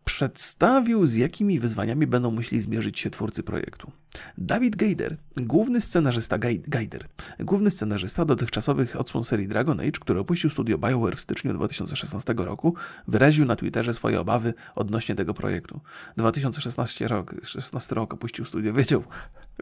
Przedstawił, 0.06 1.06
z 1.06 1.16
jakimi 1.16 1.60
wyzwaniami 1.60 2.08
będą 2.08 2.32
musieli 2.32 2.62
zmierzyć 2.62 3.00
się 3.00 3.10
twórcy 3.10 3.44
projektu. 3.44 3.92
David 4.38 4.76
Gaider, 4.76 5.18
główny 5.38 5.82
scenarzysta 5.82 6.38
Gaider, 6.68 7.08
główny 7.40 7.72
scenarzysta 7.72 8.26
dotychczasowych 8.26 9.00
odsłon 9.00 9.24
serii 9.24 9.48
Dragon 9.48 9.80
Age, 9.80 9.92
który 9.92 10.20
opuścił 10.20 10.50
studio 10.50 10.78
BioWare 10.78 11.16
w 11.16 11.22
styczniu 11.22 11.54
2016 11.54 12.34
roku, 12.38 12.76
wyraził 13.08 13.46
na 13.46 13.56
Twitterze 13.56 13.94
swoje 13.94 14.20
obawy 14.20 14.54
odnośnie 14.76 15.16
tego 15.16 15.34
projektu. 15.34 15.80
2016 16.18 17.08
rok, 17.08 17.36
16 17.44 17.96
rok 17.96 18.14
opuścił 18.14 18.46
studio, 18.46 18.74
wiedział, 18.74 19.04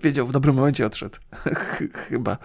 wiedział, 0.03 0.27
w 0.27 0.31
dobrym 0.31 0.55
momencie 0.55 0.85
odszedł. 0.85 1.17
Chyba. 2.09 2.37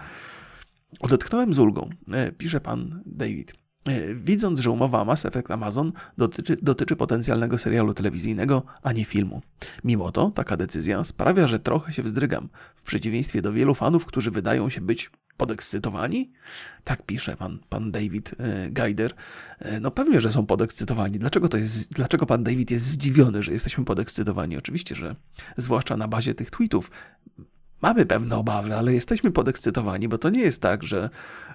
Odetchnąłem 0.99 1.53
z 1.53 1.59
ulgą, 1.59 1.89
e, 2.11 2.31
pisze 2.31 2.61
pan 2.61 3.01
David. 3.05 3.64
E, 3.89 4.15
widząc, 4.15 4.59
że 4.59 4.71
umowa 4.71 5.05
Mass 5.05 5.25
Effect 5.25 5.51
Amazon 5.51 5.91
dotyczy, 6.17 6.57
dotyczy 6.61 6.95
potencjalnego 6.95 7.57
serialu 7.57 7.93
telewizyjnego, 7.93 8.63
a 8.83 8.91
nie 8.91 9.05
filmu. 9.05 9.41
Mimo 9.83 10.11
to 10.11 10.31
taka 10.31 10.57
decyzja 10.57 11.03
sprawia, 11.03 11.47
że 11.47 11.59
trochę 11.59 11.93
się 11.93 12.03
wzdrygam, 12.03 12.49
w 12.75 12.81
przeciwieństwie 12.81 13.41
do 13.41 13.53
wielu 13.53 13.75
fanów, 13.75 14.05
którzy 14.05 14.31
wydają 14.31 14.69
się 14.69 14.81
być 14.81 15.11
podekscytowani? 15.37 16.31
Tak 16.83 17.05
pisze 17.05 17.37
pan, 17.37 17.59
pan 17.69 17.91
David 17.91 18.35
e, 18.39 18.71
Geider. 18.71 19.13
E, 19.59 19.79
no 19.79 19.91
pewnie, 19.91 20.21
że 20.21 20.31
są 20.31 20.45
podekscytowani. 20.45 21.19
Dlaczego, 21.19 21.49
to 21.49 21.57
jest, 21.57 21.93
dlaczego 21.93 22.25
pan 22.25 22.43
David 22.43 22.71
jest 22.71 22.85
zdziwiony, 22.85 23.43
że 23.43 23.51
jesteśmy 23.51 23.85
podekscytowani? 23.85 24.57
Oczywiście, 24.57 24.95
że 24.95 25.15
zwłaszcza 25.57 25.97
na 25.97 26.07
bazie 26.07 26.35
tych 26.35 26.49
tweetów 26.49 26.91
mamy 27.81 28.05
pewne 28.05 28.37
obawy, 28.37 28.75
ale 28.75 28.93
jesteśmy 28.93 29.31
podekscytowani, 29.31 30.07
bo 30.07 30.17
to 30.17 30.29
nie 30.29 30.41
jest 30.41 30.61
tak, 30.61 30.83
że, 30.83 31.09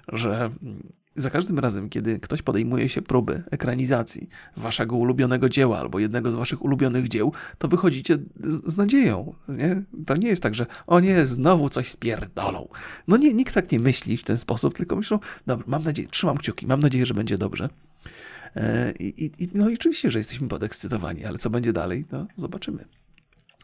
że 0.07 0.51
za 1.15 1.29
każdym 1.29 1.59
razem, 1.59 1.89
kiedy 1.89 2.19
ktoś 2.19 2.41
podejmuje 2.41 2.89
się 2.89 3.01
próby 3.01 3.43
ekranizacji 3.51 4.29
waszego 4.57 4.95
ulubionego 4.97 5.49
dzieła 5.49 5.79
albo 5.79 5.99
jednego 5.99 6.31
z 6.31 6.35
waszych 6.35 6.65
ulubionych 6.65 7.07
dzieł, 7.07 7.33
to 7.57 7.67
wychodzicie 7.67 8.17
z, 8.43 8.73
z 8.73 8.77
nadzieją. 8.77 9.35
Nie? 9.47 9.83
To 10.05 10.17
nie 10.17 10.27
jest 10.27 10.43
tak, 10.43 10.55
że 10.55 10.65
o 10.87 10.99
nie, 10.99 11.25
znowu 11.25 11.69
coś 11.69 11.89
spierdolą. 11.89 12.67
No 13.07 13.17
nie, 13.17 13.33
nikt 13.33 13.53
tak 13.53 13.71
nie 13.71 13.79
myśli 13.79 14.17
w 14.17 14.23
ten 14.23 14.37
sposób, 14.37 14.77
tylko 14.77 14.95
myślą, 14.95 15.19
dobra, 15.47 15.65
mam 15.67 15.83
nadzieję, 15.83 16.07
trzymam 16.11 16.37
kciuki, 16.37 16.67
mam 16.67 16.79
nadzieję, 16.79 17.05
że 17.05 17.13
będzie 17.13 17.37
dobrze. 17.37 17.69
E, 18.55 18.93
I, 18.99 19.31
i, 19.43 19.49
no 19.53 19.69
i 19.69 19.73
oczywiście, 19.73 20.11
że 20.11 20.19
jesteśmy 20.19 20.47
podekscytowani, 20.47 21.25
ale 21.25 21.37
co 21.37 21.49
będzie 21.49 21.73
dalej, 21.73 22.05
no 22.11 22.27
zobaczymy. 22.35 22.85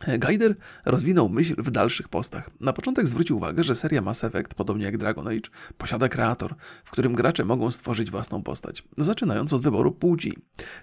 Gaider 0.02 0.56
rozwinął 0.86 1.30
myśl 1.30 1.56
w 1.58 1.72
dalszych 1.72 2.08
postach. 2.08 2.50
Na 2.60 2.74
początek 2.74 3.08
zwrócił 3.08 3.38
uwagę, 3.38 3.64
że 3.64 3.76
seria 3.76 4.02
Mass 4.02 4.24
Effect, 4.24 4.54
podobnie 4.54 4.86
jak 4.86 4.98
Dragon 4.98 5.28
Age, 5.28 5.50
posiada 5.78 6.10
kreator, 6.10 6.56
w 6.84 6.92
którym 6.92 7.14
gracze 7.14 7.46
mogą 7.46 7.72
stworzyć 7.72 8.12
własną 8.12 8.44
postać, 8.44 8.84
zaczynając 8.98 9.54
od 9.54 9.62
wyboru 9.62 9.92
płci. 9.92 10.34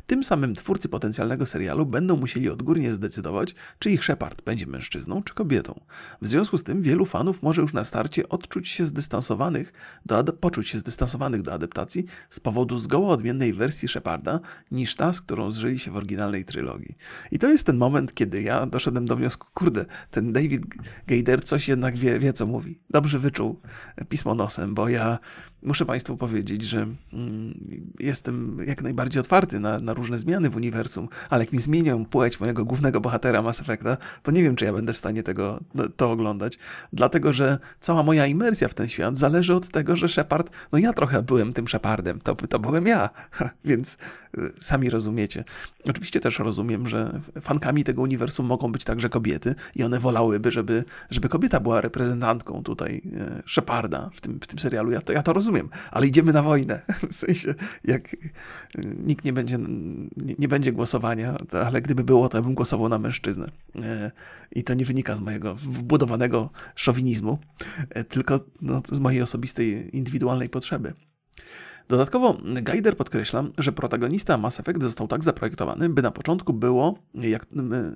Tym 0.06 0.24
samym 0.24 0.54
twórcy 0.54 0.88
potencjalnego 0.88 1.46
serialu 1.46 1.86
będą 1.86 2.16
musieli 2.16 2.50
odgórnie 2.50 2.92
zdecydować, 2.92 3.54
czy 3.78 3.90
ich 3.90 4.04
Shepard 4.04 4.42
będzie 4.42 4.66
mężczyzną 4.66 5.22
czy 5.22 5.34
kobietą. 5.34 5.80
W 6.22 6.28
związku 6.28 6.58
z 6.58 6.64
tym 6.64 6.82
wielu 6.82 7.06
fanów 7.06 7.42
może 7.42 7.62
już 7.62 7.72
na 7.72 7.84
starcie 7.84 8.28
odczuć 8.28 8.68
się 8.68 8.86
zdystansowanych 8.86 9.72
do 10.06 10.32
poczuć 10.32 10.68
się 10.68 10.78
zdystansowanych 10.78 11.42
do 11.42 11.52
adaptacji 11.52 12.04
z 12.30 12.40
powodu 12.40 12.78
zgoła 12.78 13.08
odmiennej 13.08 13.52
wersji 13.52 13.88
Sheparda 13.88 14.40
niż 14.70 14.96
ta, 14.96 15.12
z 15.12 15.20
którą 15.20 15.50
zżyli 15.50 15.78
się 15.78 15.90
w 15.90 15.96
oryginalnej 15.96 16.44
trylogii. 16.44 16.96
I 17.30 17.38
to 17.38 17.48
jest 17.48 17.66
ten 17.66 17.76
moment, 17.76 18.14
kiedy 18.14 18.42
ja 18.42 18.66
doszedłem 18.66 19.03
doszedłem 19.04 19.06
do 19.06 19.16
wniosku, 19.16 19.46
kurde, 19.54 19.86
ten 20.10 20.32
David 20.32 20.62
Gaider 21.06 21.44
coś 21.44 21.68
jednak 21.68 21.96
wie, 21.96 22.18
wie 22.18 22.32
co 22.32 22.46
mówi. 22.46 22.80
Dobrze 22.90 23.18
wyczuł 23.18 23.60
pismo 24.08 24.34
nosem, 24.34 24.74
bo 24.74 24.88
ja 24.88 25.18
muszę 25.64 25.86
Państwu 25.86 26.16
powiedzieć, 26.16 26.62
że 26.62 26.86
mm, 27.12 27.84
jestem 28.00 28.58
jak 28.66 28.82
najbardziej 28.82 29.20
otwarty 29.20 29.60
na, 29.60 29.80
na, 29.80 29.94
różne 29.94 30.18
zmiany 30.18 30.50
w 30.50 30.56
uniwersum, 30.56 31.08
ale 31.30 31.44
jak 31.44 31.52
mi 31.52 31.58
zmienią 31.58 32.04
płeć 32.04 32.40
mojego 32.40 32.64
głównego 32.64 33.00
bohatera 33.00 33.42
Mass 33.42 33.60
Effecta, 33.60 33.96
to 34.22 34.32
nie 34.32 34.42
wiem, 34.42 34.56
czy 34.56 34.64
ja 34.64 34.72
będę 34.72 34.92
w 34.92 34.96
stanie 34.96 35.22
tego, 35.22 35.60
to 35.96 36.10
oglądać. 36.10 36.58
Dlatego, 36.92 37.32
że 37.32 37.58
cała 37.80 38.02
moja 38.02 38.26
imersja 38.26 38.68
w 38.68 38.74
ten 38.74 38.88
świat 38.88 39.18
zależy 39.18 39.54
od 39.54 39.68
tego, 39.68 39.96
że 39.96 40.08
Shepard, 40.08 40.50
no 40.72 40.78
ja 40.78 40.92
trochę 40.92 41.22
byłem 41.22 41.52
tym 41.52 41.68
Shepardem, 41.68 42.20
to, 42.20 42.34
to 42.34 42.58
byłem 42.58 42.86
ja, 42.86 43.10
więc 43.64 43.98
y, 44.38 44.52
sami 44.58 44.90
rozumiecie. 44.90 45.44
Oczywiście 45.88 46.20
też 46.20 46.38
rozumiem, 46.38 46.88
że 46.88 47.20
fankami 47.40 47.84
tego 47.84 48.02
uniwersum 48.02 48.46
mogą 48.46 48.72
być 48.72 48.84
także 48.84 49.08
kobiety 49.08 49.54
i 49.74 49.82
one 49.82 50.00
wolałyby, 50.00 50.50
żeby, 50.50 50.84
żeby 51.10 51.28
kobieta 51.28 51.60
była 51.60 51.80
reprezentantką 51.80 52.62
tutaj 52.62 53.02
y, 53.06 53.42
Sheparda 53.46 54.10
w 54.14 54.20
tym, 54.20 54.40
w 54.40 54.46
tym 54.46 54.58
serialu. 54.58 54.90
Ja 54.90 55.00
to, 55.00 55.12
ja 55.12 55.22
to 55.22 55.32
rozumiem 55.32 55.53
rozumiem, 55.54 55.70
ale 55.90 56.06
idziemy 56.06 56.32
na 56.32 56.42
wojnę. 56.42 56.82
W 57.10 57.14
sensie, 57.14 57.54
jak 57.84 58.14
y, 58.14 58.18
nikt 59.04 59.24
nie 59.24 59.32
będzie, 59.32 59.58
nie, 60.38 60.48
będzie 60.48 60.72
głosowania, 60.72 61.38
ale 61.66 61.82
gdyby 61.82 62.04
było, 62.04 62.28
to 62.28 62.38
ja 62.38 62.42
bym 62.42 62.54
głosował 62.54 62.88
na 62.88 62.98
mężczyznę. 62.98 63.50
E, 63.82 64.10
I 64.52 64.64
to 64.64 64.74
nie 64.74 64.84
wynika 64.84 65.16
z 65.16 65.20
mojego 65.20 65.54
wbudowanego 65.54 66.50
szowinizmu, 66.74 67.38
e, 67.90 68.04
tylko 68.04 68.40
no, 68.60 68.82
z 68.92 69.00
mojej 69.00 69.22
osobistej, 69.22 69.96
indywidualnej 69.96 70.48
potrzeby. 70.48 70.94
Dodatkowo 71.88 72.36
Gaider 72.62 72.96
podkreśla, 72.96 73.44
że 73.58 73.72
protagonista 73.72 74.38
Mass 74.38 74.60
Effect 74.60 74.82
został 74.82 75.08
tak 75.08 75.24
zaprojektowany, 75.24 75.88
by 75.88 76.02
na 76.02 76.10
początku 76.10 76.52
było, 76.52 76.98
jak, 77.14 77.46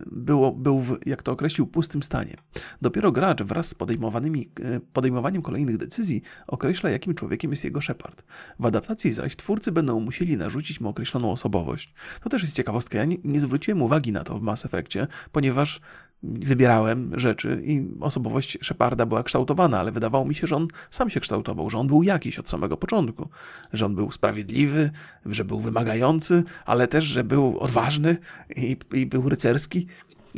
było, 0.06 0.52
był 0.52 0.80
w, 0.80 0.98
jak 1.06 1.22
to 1.22 1.32
określił, 1.32 1.66
pustym 1.66 2.02
stanie. 2.02 2.36
Dopiero 2.82 3.12
gracz 3.12 3.42
wraz 3.42 3.68
z 3.68 3.74
podejmowanymi, 3.74 4.50
e, 4.60 4.80
podejmowaniem 4.80 5.42
kolejnych 5.42 5.76
decyzji 5.76 6.22
określa, 6.46 6.90
jakim 6.90 7.14
człowiekiem 7.14 7.50
jest 7.50 7.64
jego 7.64 7.80
Shepard. 7.80 8.24
W 8.58 8.66
adaptacji 8.66 9.12
zaś 9.12 9.36
twórcy 9.36 9.72
będą 9.72 10.00
musieli 10.00 10.36
narzucić 10.36 10.80
mu 10.80 10.88
określoną 10.88 11.32
osobowość. 11.32 11.94
To 12.22 12.28
też 12.28 12.42
jest 12.42 12.54
ciekawostka. 12.54 12.98
Ja 12.98 13.04
nie, 13.04 13.16
nie 13.24 13.40
zwróciłem 13.40 13.82
uwagi 13.82 14.12
na 14.12 14.24
to 14.24 14.38
w 14.38 14.42
Mass 14.42 14.64
Effectie, 14.64 15.06
ponieważ 15.32 15.80
wybierałem 16.22 17.18
rzeczy 17.18 17.62
i 17.64 17.88
osobowość 18.00 18.58
Sheparda 18.62 19.06
była 19.06 19.22
kształtowana, 19.22 19.80
ale 19.80 19.92
wydawało 19.92 20.24
mi 20.24 20.34
się, 20.34 20.46
że 20.46 20.56
on 20.56 20.68
sam 20.90 21.10
się 21.10 21.20
kształtował, 21.20 21.70
że 21.70 21.78
on 21.78 21.86
był 21.86 22.02
jakiś 22.02 22.38
od 22.38 22.48
samego 22.48 22.76
początku, 22.76 23.28
że 23.72 23.86
on 23.86 23.94
był 23.94 24.12
sprawiedliwy, 24.12 24.90
że 25.26 25.44
był 25.44 25.60
wymagający, 25.60 26.44
ale 26.66 26.88
też, 26.88 27.04
że 27.04 27.24
był 27.24 27.58
odważny 27.58 28.16
i, 28.56 28.76
i 28.92 29.06
był 29.06 29.28
rycerski. 29.28 29.86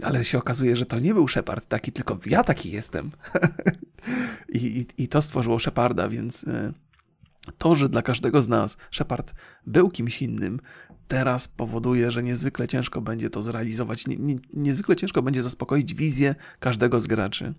Ale 0.02 0.25
się 0.25 0.38
okazuje, 0.38 0.76
że 0.76 0.87
to 0.87 0.99
nie 0.99 1.14
był 1.14 1.28
Shepard 1.28 1.66
taki, 1.66 1.92
tylko 1.92 2.18
ja 2.26 2.44
taki 2.44 2.70
jestem. 2.70 3.10
I, 4.52 4.58
i, 4.58 5.02
I 5.02 5.08
to 5.08 5.22
stworzyło 5.22 5.58
Sheparda, 5.58 6.08
więc 6.08 6.44
e, 6.44 6.72
to, 7.58 7.75
że 7.75 7.88
dla 7.88 8.02
każdego 8.02 8.42
z 8.42 8.49
nas 8.49 8.76
Shepard 8.90 9.34
był 9.66 9.90
kimś 9.90 10.22
innym, 10.22 10.60
teraz 11.11 11.49
powoduje, 11.49 12.11
że 12.11 12.23
niezwykle 12.23 12.69
ciężko 12.69 13.00
będzie 13.00 13.31
to 13.31 13.43
zrealizować, 13.43 14.07
nie, 14.07 14.17
nie, 14.17 14.37
niezwykle 14.55 14.97
ciężko 14.97 15.23
będzie 15.23 15.43
zaspokoić 15.43 15.95
wizję 15.95 16.35
każdego 16.61 17.00
z 17.00 17.07
graczy. 17.07 17.55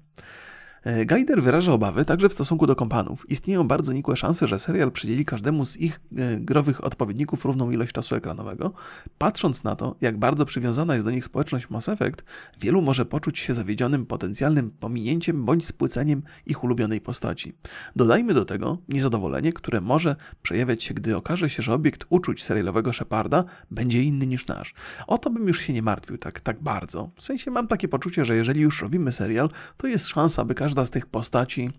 E, 0.83 1.05
Gaider 1.05 1.43
wyraża 1.43 1.71
obawy 1.71 2.05
także 2.05 2.29
w 2.29 2.33
stosunku 2.33 2.67
do 2.67 2.75
kompanów. 2.75 3.29
Istnieją 3.29 3.67
bardzo 3.67 3.93
nikłe 3.93 4.15
szanse, 4.15 4.47
że 4.47 4.59
serial 4.59 4.91
przydzieli 4.91 5.25
każdemu 5.25 5.65
z 5.65 5.77
ich 5.77 6.01
e, 6.17 6.39
growych 6.39 6.83
odpowiedników 6.83 7.45
równą 7.45 7.71
ilość 7.71 7.91
czasu 7.91 8.15
ekranowego. 8.15 8.73
Patrząc 9.17 9.63
na 9.63 9.75
to, 9.75 9.95
jak 10.01 10.17
bardzo 10.17 10.45
przywiązana 10.45 10.93
jest 10.93 11.05
do 11.05 11.11
nich 11.11 11.25
społeczność 11.25 11.69
Mass 11.69 11.89
Effect, 11.89 12.23
wielu 12.59 12.81
może 12.81 13.05
poczuć 13.05 13.39
się 13.39 13.53
zawiedzionym 13.53 14.05
potencjalnym 14.05 14.71
pominięciem 14.71 15.45
bądź 15.45 15.65
spłyceniem 15.65 16.23
ich 16.45 16.63
ulubionej 16.63 17.01
postaci. 17.01 17.53
Dodajmy 17.95 18.33
do 18.33 18.45
tego 18.45 18.77
niezadowolenie, 18.89 19.53
które 19.53 19.81
może 19.81 20.15
przejawiać 20.41 20.83
się, 20.83 20.93
gdy 20.93 21.17
okaże 21.17 21.50
się, 21.50 21.63
że 21.63 21.73
obiekt 21.73 22.05
uczuć 22.09 22.43
serialowego 22.43 22.93
Sheparda 22.93 23.43
będzie 23.71 24.03
inny 24.03 24.27
niż 24.27 24.47
nasz. 24.47 24.73
O 25.07 25.17
to 25.17 25.29
bym 25.29 25.47
już 25.47 25.59
się 25.59 25.73
nie 25.73 25.81
martwił 25.81 26.17
tak, 26.17 26.39
tak 26.39 26.61
bardzo. 26.63 27.09
W 27.15 27.21
sensie 27.21 27.51
mam 27.51 27.67
takie 27.67 27.88
poczucie, 27.88 28.25
że 28.25 28.35
jeżeli 28.35 28.61
już 28.61 28.81
robimy 28.81 29.11
serial, 29.11 29.50
to 29.77 29.88
jest 29.88 30.07
szansa, 30.07 30.45
by 30.45 30.55
każdy 30.55 30.70
każda 30.71 30.85
z 30.85 30.89
tych 30.89 31.05
postaci 31.05 31.69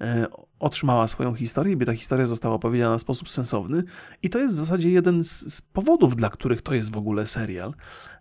e, 0.00 0.26
otrzymała 0.58 1.06
swoją 1.06 1.34
historię, 1.34 1.76
by 1.76 1.86
ta 1.86 1.92
historia 1.92 2.26
została 2.26 2.54
opowiedziana 2.54 2.98
w 2.98 3.00
sposób 3.00 3.28
sensowny. 3.28 3.82
I 4.22 4.30
to 4.30 4.38
jest 4.38 4.54
w 4.54 4.58
zasadzie 4.58 4.90
jeden 4.90 5.24
z, 5.24 5.62
powodów, 5.72 6.16
dla 6.16 6.30
których 6.30 6.62
to 6.62 6.74
jest 6.74 6.92
w 6.92 6.96
ogóle 6.96 7.26
serial. 7.26 7.74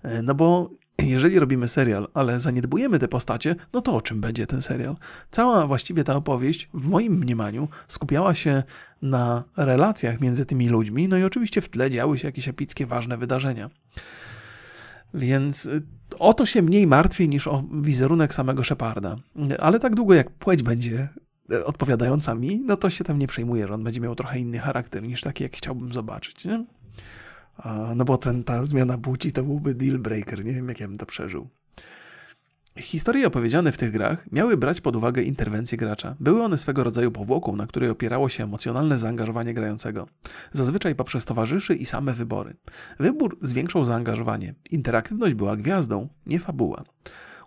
E, 0.04 0.22
no 0.22 0.36
bo 0.36 0.70
jeżeli 1.02 1.40
robimy 1.40 1.68
serial, 1.68 2.08
ale 2.14 2.40
zaniedbujemy 2.40 3.00
te 3.00 3.08
postacie, 3.08 3.56
no 3.74 3.82
to 3.82 3.96
o 3.96 4.02
czym 4.02 4.22
będzie 4.22 4.48
ten 4.48 4.62
serial? 4.62 4.96
Cała 5.32 5.68
właściwie 5.68 6.04
ta 6.04 6.16
opowieść, 6.16 6.70
w 6.74 6.88
moim 6.88 7.14
mniemaniu, 7.14 7.68
skupiała 7.88 8.34
się 8.34 8.64
na 9.02 9.44
relacjach 9.58 10.22
między 10.22 10.46
tymi 10.46 10.70
ludźmi, 10.70 11.08
no 11.08 11.18
i 11.18 11.24
oczywiście 11.24 11.62
w 11.62 11.70
tle 11.70 11.92
działy 11.92 12.20
się 12.20 12.28
jakieś 12.28 12.48
epickie, 12.48 12.86
ważne 12.86 13.18
wydarzenia. 13.18 13.70
Więc 15.14 15.66
y, 15.66 15.82
o 16.20 16.34
to 16.34 16.46
się 16.46 16.62
mniej 16.62 16.88
martwię 16.88 17.28
niż 17.28 17.48
o 17.48 17.64
wizerunek 17.82 18.34
samego 18.34 18.64
Sheparda. 18.64 19.16
Ale 19.60 19.80
tak 19.80 19.96
długo 19.96 20.14
jak 20.14 20.32
płeć 20.32 20.64
będzie 20.64 21.10
y, 21.52 21.66
odpowiadająca 21.66 22.36
mi, 22.36 22.60
no 22.60 22.78
to 22.78 22.90
się 22.90 23.04
tam 23.04 23.20
nie 23.20 23.28
przejmuję, 23.28 23.68
że 23.68 23.74
on 23.74 23.84
będzie 23.84 24.02
miał 24.02 24.16
trochę 24.16 24.40
inny 24.40 24.60
charakter 24.60 25.04
niż 25.04 25.22
taki, 25.22 25.44
jak 25.44 25.56
chciałbym 25.56 25.94
zobaczyć. 25.94 26.46
Nie? 26.46 26.66
No 27.96 28.06
bo 28.06 28.18
ten, 28.18 28.44
ta 28.44 28.66
zmiana 28.66 28.98
płci 28.98 29.32
to 29.32 29.44
byłby 29.44 29.76
deal 29.76 30.00
breaker. 30.00 30.46
Nie 30.46 30.54
wiem, 30.54 30.70
jak 30.70 30.80
ja 30.80 30.88
bym 30.88 30.98
to 30.98 31.06
przeżył. 31.06 31.48
Historie 32.80 33.28
opowiedziane 33.28 33.72
w 33.72 33.78
tych 33.78 33.92
grach 33.92 34.32
miały 34.32 34.58
brać 34.58 34.82
pod 34.82 34.96
uwagę 34.96 35.24
interwencję 35.24 35.78
gracza. 35.78 36.16
Były 36.20 36.44
one 36.44 36.58
swego 36.58 36.84
rodzaju 36.84 37.12
powłoką, 37.12 37.56
na 37.56 37.68
której 37.68 37.90
opierało 37.90 38.30
się 38.30 38.44
emocjonalne 38.44 39.00
zaangażowanie 39.00 39.54
grającego. 39.54 40.08
Zazwyczaj 40.52 40.96
poprzez 40.96 41.26
towarzyszy 41.26 41.76
i 41.76 41.86
same 41.86 42.14
wybory. 42.14 42.54
Wybór 43.00 43.38
zwiększał 43.42 43.86
zaangażowanie. 43.86 44.56
Interaktywność 44.70 45.34
była 45.36 45.56
gwiazdą, 45.56 46.08
nie 46.26 46.40
fabuła. 46.40 46.84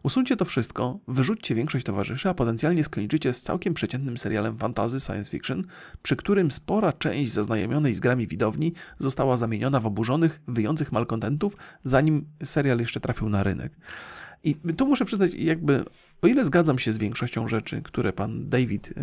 Usuńcie 0.03 0.37
to 0.37 0.45
wszystko, 0.45 0.99
wyrzućcie 1.09 1.55
większość 1.55 1.85
towarzyszy, 1.85 2.29
a 2.29 2.35
potencjalnie 2.35 2.85
skończycie 2.85 3.33
z 3.33 3.43
całkiem 3.43 3.75
przeciętnym 3.75 4.19
serialem 4.19 4.59
fantazy 4.59 5.01
science 5.01 5.31
fiction, 5.31 5.63
przy 6.03 6.17
którym 6.17 6.51
spora 6.51 6.93
część 6.93 7.33
zaznajomionej 7.33 7.95
z 7.95 8.01
grami 8.01 8.27
widowni 8.27 8.73
została 8.99 9.37
zamieniona 9.37 9.81
w 9.81 9.87
oburzonych, 9.87 10.41
wyjących 10.49 10.93
malkontentów, 10.93 11.57
zanim 11.85 12.27
serial 12.45 12.79
jeszcze 12.79 13.01
trafił 13.01 13.29
na 13.29 13.43
rynek. 13.43 13.73
I 14.45 14.55
tu 14.55 14.87
muszę 14.87 15.05
przyznać, 15.05 15.35
jakby 15.35 15.85
o 16.23 16.27
ile 16.27 16.45
zgadzam 16.45 16.79
się 16.79 16.93
z 16.93 16.99
większością 16.99 17.49
rzeczy, 17.49 17.83
które 17.83 18.13
pan 18.13 18.49
David 18.49 18.95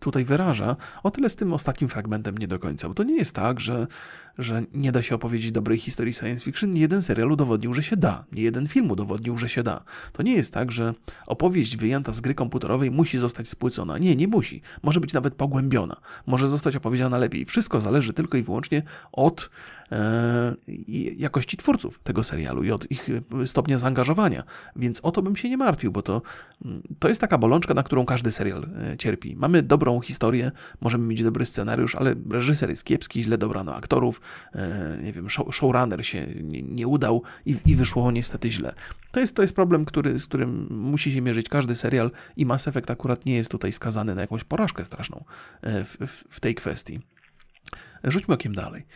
tutaj 0.00 0.24
wyraża, 0.24 0.76
o 1.02 1.10
tyle 1.10 1.28
z 1.28 1.36
tym 1.36 1.52
ostatnim 1.52 1.90
fragmentem 1.90 2.38
nie 2.38 2.48
do 2.48 2.58
końca. 2.58 2.88
Bo 2.88 2.94
to 2.94 3.02
nie 3.02 3.16
jest 3.16 3.34
tak, 3.34 3.60
że, 3.60 3.86
że 4.38 4.62
nie 4.74 4.92
da 4.92 5.02
się 5.02 5.14
opowiedzieć 5.14 5.52
dobrej 5.52 5.78
historii 5.78 6.12
science 6.12 6.44
fiction. 6.44 6.70
Nie 6.70 6.80
jeden 6.80 7.02
serial 7.02 7.32
udowodnił, 7.32 7.74
że 7.74 7.82
się 7.82 7.96
da. 7.96 8.24
Nie 8.32 8.42
jeden 8.42 8.66
film 8.66 8.90
udowodnił, 8.90 9.38
że 9.38 9.48
się 9.48 9.62
da. 9.62 9.84
To 10.12 10.22
nie 10.22 10.34
jest 10.34 10.54
tak, 10.54 10.72
że 10.72 10.94
opowieść 11.26 11.76
wyjęta 11.76 12.12
z 12.12 12.20
gry 12.20 12.34
komputerowej 12.34 12.90
musi 12.90 13.18
zostać 13.18 13.48
spłycona. 13.48 13.98
Nie, 13.98 14.16
nie 14.16 14.28
musi. 14.28 14.62
Może 14.82 15.00
być 15.00 15.12
nawet 15.12 15.34
pogłębiona. 15.34 15.96
Może 16.26 16.48
zostać 16.48 16.76
opowiedziana 16.76 17.18
lepiej. 17.18 17.44
Wszystko 17.44 17.80
zależy 17.80 18.12
tylko 18.12 18.38
i 18.38 18.42
wyłącznie 18.42 18.82
od 19.12 19.50
e, 19.92 20.54
jakości 21.16 21.56
twórców 21.56 22.00
tego 22.04 22.24
serialu 22.24 22.64
i 22.64 22.70
od 22.70 22.90
ich 22.90 23.08
stopnia 23.46 23.78
zaangażowania. 23.78 24.42
Więc 24.76 25.00
o 25.00 25.10
to 25.10 25.22
bym 25.22 25.36
się 25.36 25.50
nie 25.50 25.56
martwił, 25.56 25.92
bo 25.92 26.02
to, 26.02 26.22
mm, 26.64 26.82
to 26.98 27.08
jest 27.08 27.20
taka 27.20 27.38
bolączka, 27.38 27.74
na 27.74 27.82
którą 27.82 28.06
każdy 28.06 28.30
serial 28.30 28.68
e, 28.92 28.96
cierpi. 28.96 29.36
Mamy 29.36 29.62
dobrą 29.62 30.00
historię, 30.00 30.52
możemy 30.80 31.06
mieć 31.06 31.22
dobry 31.22 31.46
scenariusz, 31.46 31.94
ale 31.94 32.14
reżyser 32.30 32.70
jest 32.70 32.84
kiepski, 32.84 33.22
źle 33.22 33.38
dobrano 33.38 33.74
aktorów, 33.74 34.20
e, 34.20 34.25
nie 35.02 35.12
wiem, 35.12 35.30
show, 35.30 35.54
showrunner 35.54 36.06
się 36.06 36.26
nie, 36.42 36.62
nie 36.62 36.86
udał 36.86 37.22
i, 37.46 37.56
i, 37.66 37.76
wyszło 37.76 38.10
niestety 38.10 38.50
źle. 38.50 38.74
To 39.12 39.20
jest, 39.20 39.36
to 39.36 39.42
jest 39.42 39.54
problem, 39.54 39.84
który, 39.84 40.18
z 40.18 40.26
którym 40.26 40.66
musi 40.70 41.12
się 41.12 41.20
mierzyć 41.20 41.48
każdy 41.48 41.74
serial 41.74 42.10
i 42.36 42.46
Mass 42.46 42.68
Effect 42.68 42.90
akurat 42.90 43.26
nie 43.26 43.34
jest 43.34 43.50
tutaj 43.50 43.72
skazany 43.72 44.14
na 44.14 44.20
jakąś 44.20 44.44
porażkę 44.44 44.84
straszną 44.84 45.24
e, 45.62 45.84
w, 45.84 45.96
w, 46.06 46.24
w 46.30 46.40
tej 46.40 46.54
kwestii. 46.54 47.00
Rzućmy 48.04 48.34
okiem 48.34 48.54
dalej. 48.54 48.86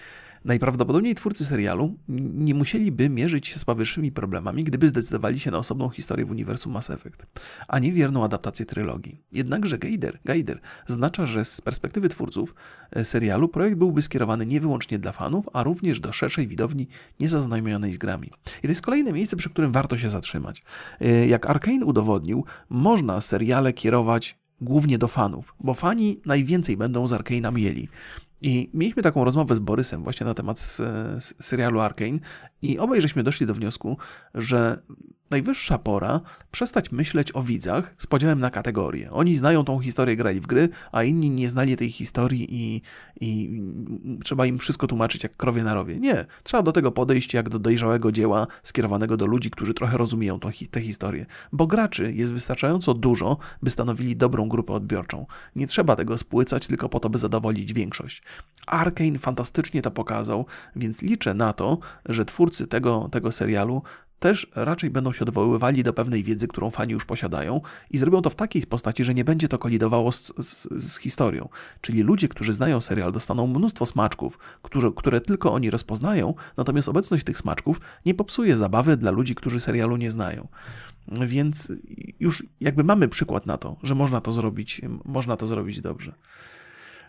Najprawdopodobniej 0.45 1.15
twórcy 1.15 1.45
serialu 1.45 1.95
nie 2.09 2.55
musieliby 2.55 3.09
mierzyć 3.09 3.49
się 3.49 3.59
z 3.59 3.65
powyższymi 3.65 4.13
problemami, 4.13 4.65
gdyby 4.65 4.89
zdecydowali 4.89 5.41
się 5.41 5.51
na 5.51 5.59
osobną 5.59 5.89
historię 5.89 6.25
w 6.27 6.31
uniwersum 6.31 6.73
Mass 6.73 6.91
Effect, 6.91 7.27
a 7.69 7.79
nie 7.79 7.93
wierną 7.93 8.25
adaptację 8.25 8.67
trylogii. 8.67 9.23
Jednakże 9.33 9.79
Geider, 9.79 10.19
Geider 10.25 10.61
zaznacza, 10.87 11.27
że 11.27 11.45
z 11.45 11.61
perspektywy 11.61 12.09
twórców 12.09 12.55
e, 12.91 13.05
serialu 13.05 13.49
projekt 13.49 13.77
byłby 13.77 14.03
skierowany 14.03 14.47
nie 14.47 14.61
wyłącznie 14.61 14.99
dla 14.99 15.13
fanów, 15.13 15.47
a 15.53 15.63
również 15.63 16.01
do 16.01 16.13
szerszej 16.13 16.49
widowni 16.49 16.89
niezaznajomionej 17.21 17.93
z 17.93 17.99
grami. 17.99 18.31
I 18.59 18.63
to 18.63 18.69
jest 18.69 18.83
kolejne 18.83 19.13
miejsce, 19.13 19.37
przy 19.37 19.51
którym 19.51 19.73
warto 19.73 19.97
się 19.97 20.09
zatrzymać. 20.09 20.63
E, 21.01 21.27
jak 21.27 21.47
Arkane 21.47 21.85
udowodnił, 21.85 22.45
można 22.71 23.21
seriale 23.21 23.73
kierować 23.73 24.39
głównie 24.61 24.99
do 24.99 25.09
fanów, 25.09 25.55
bo 25.61 25.75
fani 25.75 26.21
najwięcej 26.27 26.77
będą 26.77 27.07
z 27.07 27.13
Arkane'a 27.13 27.53
mieli. 27.53 27.89
I 28.43 28.71
mieliśmy 28.75 29.03
taką 29.03 29.25
rozmowę 29.25 29.55
z 29.55 29.59
Borysem 29.59 30.05
właśnie 30.05 30.27
na 30.27 30.35
temat 30.35 30.77
serialu 31.19 31.81
Arkane 31.81 32.19
i 32.63 32.79
obaj 32.79 33.03
żeśmy 33.03 33.23
doszli 33.23 33.47
do 33.47 33.55
wniosku, 33.55 33.97
że 34.35 34.83
najwyższa 35.31 35.79
pora 35.79 36.21
przestać 36.51 36.93
myśleć 36.93 37.37
o 37.37 37.43
widzach 37.43 37.95
z 37.99 38.07
podziałem 38.07 38.39
na 38.39 38.51
kategorie. 38.51 39.11
Oni 39.11 39.37
znają 39.37 39.65
tą 39.65 39.79
historię, 39.79 40.17
grali 40.17 40.41
w 40.41 40.47
gry, 40.47 40.69
a 40.93 41.03
inni 41.03 41.31
nie 41.31 41.49
znali 41.49 41.77
tej 41.77 41.91
historii 41.91 42.47
i, 42.51 42.83
i 43.21 43.61
trzeba 44.25 44.47
im 44.47 44.59
wszystko 44.59 44.87
tłumaczyć 44.87 45.23
jak 45.23 45.37
krowie 45.37 45.65
na 45.65 45.75
rowie. 45.75 46.01
Nie, 46.01 46.25
trzeba 46.43 46.63
do 46.63 46.73
tego 46.73 46.93
podejść 46.93 47.35
jak 47.35 47.49
do 47.49 47.59
dojrzałego 47.59 48.13
dzieła 48.13 48.47
skierowanego 48.63 49.17
do 49.17 49.27
ludzi, 49.27 49.51
którzy 49.51 49.75
trochę 49.75 49.99
rozumieją 49.99 50.41
tę 50.71 50.81
historię. 50.81 51.27
Bo 51.53 51.67
graczy 51.67 52.13
jest 52.13 52.33
wystarczająco 52.33 52.95
dużo, 52.95 53.39
by 53.63 53.71
stanowili 53.71 54.17
dobrą 54.17 54.49
grupę 54.49 54.73
odbiorczą. 54.73 55.27
Nie 55.57 55.67
trzeba 55.67 55.97
tego 55.97 56.19
spłycać 56.19 56.67
tylko 56.67 56.89
po 56.89 57.01
to, 57.01 57.11
by 57.11 57.19
zadowolić 57.19 57.73
większość. 57.73 58.23
Arkane 58.67 59.19
fantastycznie 59.19 59.83
to 59.83 59.91
pokazał, 59.91 60.47
więc 60.77 61.03
liczę 61.03 61.35
na 61.35 61.53
to, 61.53 61.79
że 62.05 62.25
twórcy 62.25 62.67
tego, 62.67 63.09
tego 63.13 63.33
serialu 63.33 63.83
też 64.21 64.51
raczej 64.55 64.91
będą 64.91 65.13
się 65.13 65.21
odwoływali 65.23 65.83
do 65.83 65.93
pewnej 65.93 66.25
wiedzy, 66.25 66.49
którą 66.49 66.71
fani 66.71 66.93
już 66.93 67.05
posiadają 67.05 67.61
i 67.91 67.99
zrobią 67.99 68.23
to 68.23 68.31
w 68.31 68.35
takiej 68.35 68.63
postaci, 68.63 69.05
że 69.05 69.15
nie 69.15 69.25
będzie 69.25 69.49
to 69.49 69.59
kolidowało 69.59 70.13
z, 70.13 70.33
z, 70.39 70.69
z 70.85 70.99
historią. 70.99 71.49
Czyli 71.81 72.03
ludzie, 72.03 72.29
którzy 72.29 72.53
znają 72.53 72.81
serial, 72.81 73.13
dostaną 73.13 73.47
mnóstwo 73.47 73.87
smaczków, 73.87 74.39
które, 74.63 74.91
które 74.97 75.21
tylko 75.21 75.53
oni 75.53 75.71
rozpoznają, 75.71 76.35
natomiast 76.57 76.89
obecność 76.89 77.25
tych 77.25 77.39
smaczków 77.39 77.81
nie 78.07 78.15
popsuje 78.15 78.57
zabawy 78.57 78.97
dla 78.97 79.11
ludzi, 79.11 79.35
którzy 79.35 79.61
serialu 79.61 79.97
nie 79.97 80.11
znają. 80.11 80.49
Więc 81.27 81.73
już 82.21 82.45
jakby 82.61 82.85
mamy 82.85 83.09
przykład 83.09 83.47
na 83.47 83.57
to, 83.57 83.77
że 83.83 83.95
można 83.95 84.21
to 84.21 84.33
zrobić, 84.33 84.81
można 85.05 85.37
to 85.37 85.47
zrobić 85.47 85.81
dobrze. 85.81 86.13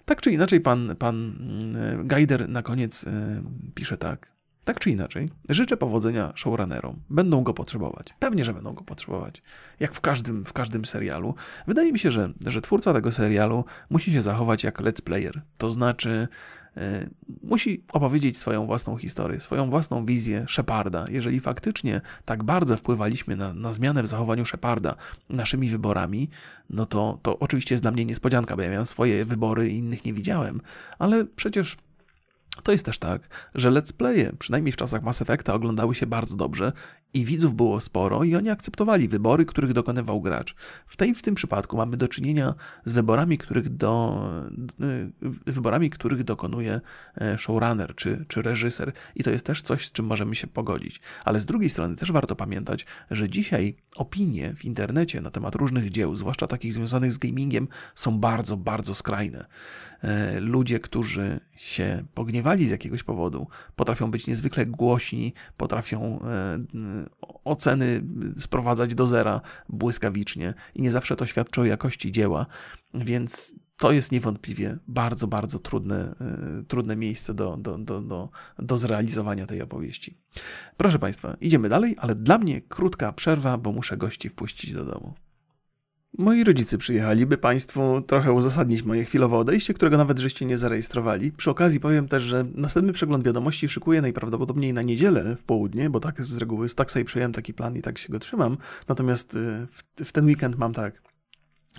Tak 0.06 0.22
czy 0.22 0.32
inaczej, 0.32 0.62
pan, 0.62 0.96
pan 1.00 1.16
mm, 1.16 2.08
Gajder 2.08 2.50
na 2.50 2.62
koniec 2.62 3.04
e, 3.08 3.44
pisze 3.76 3.98
tak. 3.98 4.32
Tak 4.64 4.80
czy 4.80 4.90
inaczej, 4.90 5.30
życzę 5.50 5.78
powodzenia 5.78 6.34
showrunnerom. 6.36 7.00
Będą 7.10 7.44
go 7.44 7.54
potrzebować. 7.54 8.08
Pewnie, 8.20 8.46
że 8.46 8.54
będą 8.54 8.74
go 8.74 8.84
potrzebować. 8.84 9.44
Jak 9.80 9.94
w 9.94 10.02
każdym, 10.02 10.46
w 10.46 10.54
każdym 10.54 10.86
serialu. 10.86 11.36
Wydaje 11.68 11.92
mi 11.94 12.00
się, 12.00 12.12
że, 12.12 12.34
że 12.46 12.62
twórca 12.62 12.94
tego 12.94 13.12
serialu 13.12 13.66
musi 13.90 14.12
się 14.12 14.22
zachować 14.22 14.64
jak 14.64 14.82
let's 14.82 15.02
player. 15.02 15.42
To 15.58 15.72
znaczy, 15.72 16.28
E, 16.78 17.10
musi 17.44 17.84
opowiedzieć 17.94 18.38
swoją 18.38 18.66
własną 18.66 18.98
historię, 18.98 19.40
swoją 19.40 19.70
własną 19.70 20.06
wizję 20.06 20.46
Sheparda. 20.50 21.06
Jeżeli 21.10 21.40
faktycznie 21.40 22.02
tak 22.26 22.44
bardzo 22.44 22.78
wpływaliśmy 22.78 23.36
na, 23.36 23.54
na 23.54 23.74
zmianę 23.74 24.04
w 24.04 24.08
zachowaniu 24.08 24.46
Sheparda 24.46 24.96
naszymi 25.30 25.70
wyborami, 25.70 26.30
no 26.70 26.86
to, 26.86 27.20
to 27.22 27.40
oczywiście 27.40 27.76
jest 27.76 27.84
dla 27.84 27.92
mnie 27.92 28.06
niespodzianka, 28.06 28.56
bo 28.56 28.62
ja 28.62 28.70
miałem 28.70 28.86
swoje 28.86 29.26
wybory 29.26 29.70
i 29.70 29.78
innych 29.78 30.06
nie 30.06 30.14
widziałem, 30.14 30.62
ale 31.00 31.26
przecież 31.26 31.78
to 32.64 32.72
jest 32.72 32.86
też 32.86 33.00
tak, 33.00 33.30
że 33.56 33.72
let's 33.72 33.94
playe, 33.94 34.32
przynajmniej 34.40 34.72
w 34.72 34.76
czasach 34.76 35.04
Mass 35.04 35.22
Effecta, 35.22 35.54
oglądały 35.54 35.96
się 35.96 36.08
bardzo 36.08 36.36
dobrze 36.36 36.72
i 37.14 37.26
widzów 37.26 37.56
było 37.56 37.80
sporo 37.80 38.24
i 38.24 38.36
oni 38.36 38.50
akceptowali 38.50 39.08
wybory, 39.08 39.46
których 39.46 39.74
dokonywał 39.74 40.22
gracz. 40.22 40.56
W, 40.86 40.98
tej, 40.98 41.16
w 41.16 41.22
tym 41.22 41.36
przypadku 41.36 41.78
mamy 41.78 41.98
do 41.98 42.08
czynienia 42.08 42.54
z 42.86 42.94
wyborami, 42.94 43.38
których, 43.38 43.70
do, 43.70 44.22
y, 44.82 45.12
wyborami, 45.52 45.90
których 45.90 46.24
dokonuje 46.24 46.82
e, 47.22 47.38
showrunner 47.38 47.96
czy, 47.96 48.26
czy 48.28 48.42
reżyser 48.42 48.92
i 49.16 49.24
to 49.24 49.32
jest 49.32 49.46
też 49.46 49.62
coś, 49.62 49.88
z 49.88 49.92
czym 49.92 50.06
możemy 50.06 50.36
się 50.36 50.48
pogodzić. 50.48 51.02
Ale 51.26 51.40
z 51.40 51.46
drugiej 51.46 51.70
strony 51.70 51.96
też 51.96 52.12
warto 52.12 52.36
pamiętać, 52.36 52.86
że 53.12 53.30
dzisiaj 53.30 53.76
opinie 53.96 54.54
w 54.56 54.66
internecie 54.66 55.22
na 55.22 55.32
temat 55.32 55.56
różnych 55.56 55.90
dzieł, 55.90 56.16
zwłaszcza 56.16 56.48
takich 56.48 56.74
związanych 56.74 57.14
z 57.14 57.18
gamingiem, 57.18 57.68
są 57.96 58.20
bardzo, 58.20 58.58
bardzo 58.58 58.96
skrajne. 58.96 59.46
E, 60.04 60.40
ludzie, 60.40 60.80
którzy 60.80 61.40
się 61.56 62.04
z 62.60 62.72
jakiegoś 62.72 63.04
powodu, 63.04 63.48
potrafią 63.76 64.12
być 64.12 64.28
niezwykle 64.28 64.66
głośni, 64.66 65.34
potrafią 65.58 66.20
e, 66.22 66.60
oceny 67.44 68.04
sprowadzać 68.38 68.96
do 68.96 69.08
zera 69.08 69.42
błyskawicznie 69.70 70.54
i 70.76 70.82
nie 70.82 70.92
zawsze 70.92 71.16
to 71.16 71.26
świadczy 71.26 71.62
o 71.62 71.66
jakości 71.66 72.12
dzieła, 72.12 72.46
więc 72.94 73.56
to 73.78 73.92
jest 73.92 74.12
niewątpliwie 74.12 74.78
bardzo, 74.88 75.28
bardzo 75.28 75.60
trudne, 75.60 76.16
e, 76.22 76.64
trudne 76.64 76.96
miejsce 76.96 77.34
do, 77.34 77.58
do, 77.58 77.78
do, 77.78 78.02
do, 78.02 78.30
do 78.60 78.78
zrealizowania 78.78 79.46
tej 79.46 79.62
opowieści. 79.62 80.18
Proszę 80.78 81.00
Państwa, 81.00 81.38
idziemy 81.42 81.70
dalej, 81.70 81.96
ale 82.00 82.16
dla 82.16 82.38
mnie 82.38 82.62
krótka 82.62 83.14
przerwa, 83.14 83.58
bo 83.58 83.72
muszę 83.72 83.98
gości 83.98 84.30
wpuścić 84.30 84.74
do 84.74 84.86
domu. 84.86 85.14
Moi 86.18 86.44
rodzice 86.44 86.78
przyjechali, 86.78 87.26
by 87.26 87.38
Państwu 87.38 88.02
trochę 88.02 88.32
uzasadnić 88.32 88.84
moje 88.84 89.06
chwilowe 89.06 89.38
odejście, 89.38 89.74
którego 89.74 89.98
nawet 89.98 90.20
żeście 90.20 90.46
nie 90.46 90.58
zarejestrowali. 90.58 91.32
Przy 91.32 91.52
okazji 91.52 91.80
powiem 91.80 92.08
też, 92.08 92.24
że 92.24 92.46
następny 92.56 92.94
przegląd 92.94 93.26
wiadomości 93.26 93.70
szykuję 93.70 94.02
najprawdopodobniej 94.02 94.74
na 94.74 94.82
niedzielę 94.82 95.36
w 95.36 95.44
południe, 95.44 95.90
bo 95.90 96.00
tak 96.00 96.22
z 96.22 96.38
reguły, 96.38 96.70
tak 96.70 96.92
sobie 96.92 97.06
przyjąłem 97.06 97.34
taki 97.34 97.54
plan 97.54 97.76
i 97.76 97.82
tak 97.82 97.98
się 97.98 98.10
go 98.10 98.20
trzymam. 98.20 98.58
Natomiast 98.88 99.36
y, 99.36 99.68
w, 99.72 100.06
w 100.06 100.12
ten 100.12 100.26
weekend 100.26 100.58
mam 100.58 100.74
tak. 100.74 101.11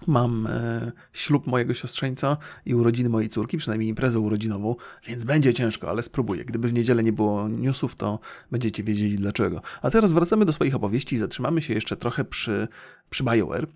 Mam 0.06 0.46
e, 0.46 0.92
ślub 1.12 1.46
mojego 1.46 1.74
siostrzeńca 1.74 2.36
i 2.66 2.74
urodziny 2.74 3.08
mojej 3.08 3.28
córki, 3.28 3.58
przynajmniej 3.58 3.88
imprezę 3.88 4.20
urodzinową, 4.20 4.76
więc 5.06 5.24
będzie 5.24 5.54
ciężko, 5.54 5.90
ale 5.90 6.02
spróbuję. 6.02 6.44
Gdyby 6.44 6.68
w 6.68 6.72
niedzielę 6.72 7.02
nie 7.02 7.12
było 7.12 7.48
newsów, 7.48 7.96
to 7.96 8.18
będziecie 8.50 8.84
wiedzieli 8.84 9.16
dlaczego. 9.16 9.62
A 9.82 9.90
teraz 9.90 10.12
wracamy 10.12 10.44
do 10.44 10.52
swoich 10.52 10.74
opowieści 10.74 11.14
i 11.14 11.18
zatrzymamy 11.18 11.62
się 11.62 11.74
jeszcze 11.74 11.96
trochę 11.96 12.24
przy, 12.24 12.68
przy 13.10 13.24
BioWare, 13.24 13.66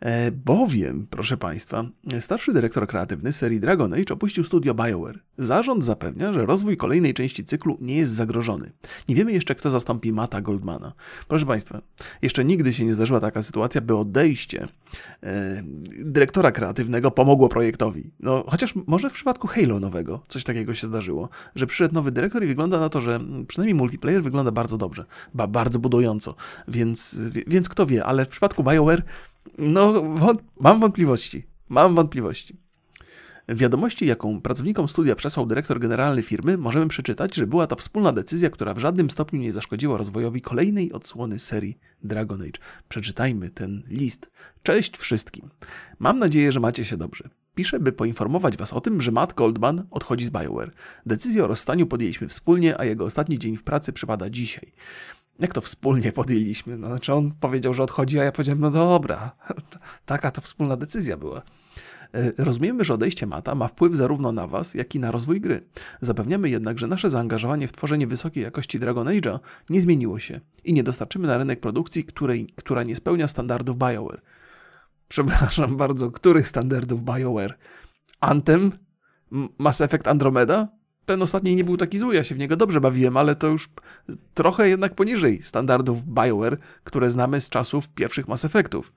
e, 0.00 0.30
bowiem, 0.30 1.06
proszę 1.10 1.36
Państwa, 1.36 1.84
starszy 2.20 2.52
dyrektor 2.52 2.86
kreatywny 2.86 3.32
serii 3.32 3.60
Dragon 3.60 3.94
Age 3.94 4.14
opuścił 4.14 4.44
studio 4.44 4.74
BioWare. 4.74 5.18
Zarząd 5.38 5.84
zapewnia, 5.84 6.32
że 6.32 6.46
rozwój 6.46 6.76
kolejnej 6.76 7.14
części 7.14 7.44
cyklu 7.44 7.78
nie 7.80 7.96
jest 7.96 8.12
zagrożony. 8.12 8.72
Nie 9.08 9.14
wiemy 9.14 9.32
jeszcze, 9.32 9.54
kto 9.54 9.70
zastąpi 9.70 10.12
Mata 10.12 10.40
Goldmana. 10.40 10.92
Proszę 11.28 11.46
Państwa, 11.46 11.82
jeszcze 12.22 12.44
nigdy 12.44 12.74
się 12.74 12.84
nie 12.84 12.94
zdarzyła 12.94 13.20
taka 13.20 13.42
sytuacja, 13.42 13.80
by 13.80 13.96
odejście 13.96 14.68
e, 15.22 15.62
dyrektora 16.04 16.52
kreatywnego 16.52 17.10
pomogło 17.10 17.48
projektowi. 17.48 18.10
No, 18.20 18.44
chociaż 18.48 18.74
może 18.86 19.10
w 19.10 19.12
przypadku 19.12 19.48
Halo 19.48 19.80
nowego 19.80 20.22
coś 20.28 20.44
takiego 20.44 20.74
się 20.74 20.86
zdarzyło, 20.86 21.28
że 21.54 21.66
przyszedł 21.66 21.94
nowy 21.94 22.12
dyrektor 22.12 22.44
i 22.44 22.46
wygląda 22.46 22.80
na 22.80 22.88
to, 22.88 23.00
że 23.00 23.20
przynajmniej 23.48 23.74
multiplayer 23.74 24.22
wygląda 24.22 24.50
bardzo 24.50 24.78
dobrze, 24.78 25.04
ba, 25.34 25.46
bardzo 25.46 25.78
budująco, 25.78 26.34
więc, 26.68 27.18
więc 27.46 27.68
kto 27.68 27.86
wie, 27.86 28.04
ale 28.04 28.24
w 28.24 28.28
przypadku 28.28 28.64
BioWare, 28.64 29.02
no, 29.58 30.02
wąt 30.02 30.42
mam 30.60 30.80
wątpliwości. 30.80 31.46
Mam 31.68 31.94
wątpliwości. 31.94 32.63
W 33.48 33.58
wiadomości, 33.58 34.06
jaką 34.06 34.40
pracownikom 34.40 34.88
studia 34.88 35.16
przesłał 35.16 35.46
dyrektor 35.46 35.80
generalny 35.80 36.22
firmy, 36.22 36.58
możemy 36.58 36.88
przeczytać, 36.88 37.34
że 37.34 37.46
była 37.46 37.66
to 37.66 37.76
wspólna 37.76 38.12
decyzja, 38.12 38.50
która 38.50 38.74
w 38.74 38.78
żadnym 38.78 39.10
stopniu 39.10 39.40
nie 39.40 39.52
zaszkodziła 39.52 39.98
rozwojowi 39.98 40.40
kolejnej 40.40 40.92
odsłony 40.92 41.38
serii 41.38 41.78
Dragon 42.02 42.42
Age. 42.42 42.60
Przeczytajmy 42.88 43.50
ten 43.50 43.82
list. 43.88 44.30
Cześć 44.62 44.96
wszystkim. 44.96 45.50
Mam 45.98 46.16
nadzieję, 46.16 46.52
że 46.52 46.60
macie 46.60 46.84
się 46.84 46.96
dobrze. 46.96 47.28
Piszę, 47.54 47.80
by 47.80 47.92
poinformować 47.92 48.56
Was 48.56 48.72
o 48.72 48.80
tym, 48.80 49.00
że 49.00 49.12
Matt 49.12 49.34
Goldman 49.34 49.86
odchodzi 49.90 50.24
z 50.24 50.30
BioWare. 50.30 50.70
Decyzję 51.06 51.44
o 51.44 51.46
rozstaniu 51.46 51.86
podjęliśmy 51.86 52.28
wspólnie, 52.28 52.80
a 52.80 52.84
jego 52.84 53.04
ostatni 53.04 53.38
dzień 53.38 53.56
w 53.56 53.64
pracy 53.64 53.92
przypada 53.92 54.30
dzisiaj. 54.30 54.72
Jak 55.38 55.52
to 55.52 55.60
wspólnie 55.60 56.12
podjęliśmy? 56.12 56.78
No, 56.78 56.86
znaczy 56.86 57.14
on 57.14 57.32
powiedział, 57.40 57.74
że 57.74 57.82
odchodzi, 57.82 58.20
a 58.20 58.24
ja 58.24 58.32
powiedziałem, 58.32 58.60
no 58.60 58.70
dobra, 58.70 59.36
taka 60.06 60.30
to 60.30 60.40
wspólna 60.40 60.76
decyzja 60.76 61.16
była. 61.16 61.42
E, 62.14 62.44
rozumiemy, 62.44 62.84
że 62.84 62.94
odejście 62.94 63.26
Mata 63.26 63.54
ma 63.54 63.68
wpływ 63.68 63.94
zarówno 63.94 64.32
na 64.32 64.46
Was, 64.46 64.74
jak 64.74 64.94
i 64.94 65.00
na 65.00 65.10
rozwój 65.10 65.40
gry. 65.40 65.60
Zapewniamy 66.00 66.50
jednak, 66.50 66.78
że 66.78 66.86
nasze 66.86 67.10
zaangażowanie 67.10 67.68
w 67.68 67.72
tworzenie 67.72 68.06
wysokiej 68.06 68.42
jakości 68.42 68.78
Dragon 68.78 69.06
Age'a 69.06 69.38
nie 69.70 69.80
zmieniło 69.80 70.18
się 70.18 70.40
i 70.64 70.72
nie 70.72 70.82
dostarczymy 70.82 71.26
na 71.26 71.38
rynek 71.38 71.60
produkcji, 71.60 72.04
której, 72.04 72.46
która 72.56 72.82
nie 72.82 72.96
spełnia 72.96 73.28
standardów 73.28 73.76
BioWare. 73.78 74.20
Przepraszam 75.08 75.76
bardzo, 75.84 76.10
których 76.10 76.48
standardów 76.48 77.02
BioWare? 77.04 77.58
Anthem? 78.20 78.72
Mass 79.58 79.80
Effect 79.80 80.08
Andromeda? 80.08 80.68
Ten 81.06 81.22
ostatni 81.22 81.56
nie 81.56 81.64
był 81.64 81.76
taki 81.76 81.98
zły, 81.98 82.14
ja 82.14 82.24
się 82.24 82.34
w 82.34 82.38
niego 82.38 82.56
dobrze 82.56 82.80
bawiłem, 82.80 83.16
ale 83.16 83.36
to 83.36 83.46
już 83.46 83.68
trochę 84.34 84.68
jednak 84.68 84.94
poniżej 84.94 85.42
standardów 85.42 86.04
BioWare, 86.04 86.58
które 86.84 87.10
znamy 87.10 87.40
z 87.40 87.50
czasów 87.50 87.88
pierwszych 87.88 88.28
Mass 88.28 88.44
Effectów. 88.44 88.92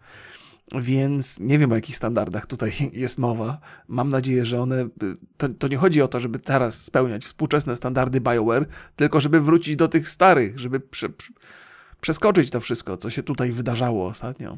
Więc 0.76 1.40
nie 1.40 1.60
wiem 1.60 1.72
o 1.72 1.76
jakich 1.76 1.98
standardach 1.98 2.46
tutaj 2.46 2.74
jest 2.94 3.18
mowa. 3.18 3.60
Mam 3.88 4.10
nadzieję, 4.10 4.46
że 4.46 4.62
one. 4.62 4.90
To, 5.38 5.50
to, 5.50 5.68
nie 5.68 5.78
chodzi 5.78 6.02
o 6.02 6.08
to, 6.08 6.20
żeby 6.20 6.40
teraz 6.40 6.84
spełniać 6.84 7.26
współczesne 7.26 7.76
standardy 7.76 8.22
BioWare, 8.22 8.68
tylko 8.96 9.22
żeby 9.22 9.42
wrócić 9.42 9.76
do 9.76 9.88
tych 9.88 10.10
starych, 10.10 10.60
żeby 10.60 10.80
prze, 10.80 11.10
przeskoczyć 12.02 12.50
to 12.50 12.60
wszystko, 12.60 12.98
co 12.98 13.10
się 13.10 13.24
tutaj 13.24 13.52
wydarzało 13.52 14.08
ostatnio. 14.08 14.58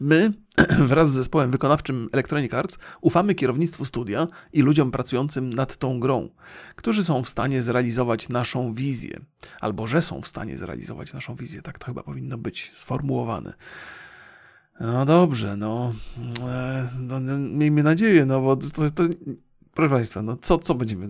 My, 0.00 0.32
wraz 0.92 1.10
z 1.10 1.14
zespołem 1.14 1.50
wykonawczym 1.50 2.08
Electronic 2.12 2.54
Arts, 2.54 2.78
ufamy 3.00 3.34
kierownictwu 3.34 3.84
studia 3.84 4.26
i 4.52 4.62
ludziom 4.62 4.90
pracującym 4.90 5.52
nad 5.52 5.76
tą 5.76 6.00
grą, 6.00 6.28
którzy 6.76 7.04
są 7.04 7.22
w 7.22 7.28
stanie 7.28 7.62
zrealizować 7.62 8.28
naszą 8.28 8.72
wizję, 8.74 9.20
albo 9.60 9.86
że 9.86 10.02
są 10.02 10.20
w 10.20 10.28
stanie 10.28 10.58
zrealizować 10.58 11.12
naszą 11.12 11.34
wizję. 11.34 11.62
Tak 11.62 11.78
to 11.78 11.86
chyba 11.86 12.02
powinno 12.02 12.38
być 12.38 12.70
sformułowane. 12.74 13.54
No 14.80 15.06
dobrze, 15.06 15.56
no, 15.56 15.92
e, 16.48 16.88
no 17.00 17.20
miejmy 17.38 17.82
nadzieję, 17.82 18.26
no 18.26 18.40
bo 18.40 18.56
to, 18.56 18.90
to, 18.94 19.02
proszę 19.74 19.90
Państwa, 19.90 20.22
no 20.22 20.36
co, 20.36 20.58
co 20.58 20.74
będziemy, 20.74 21.08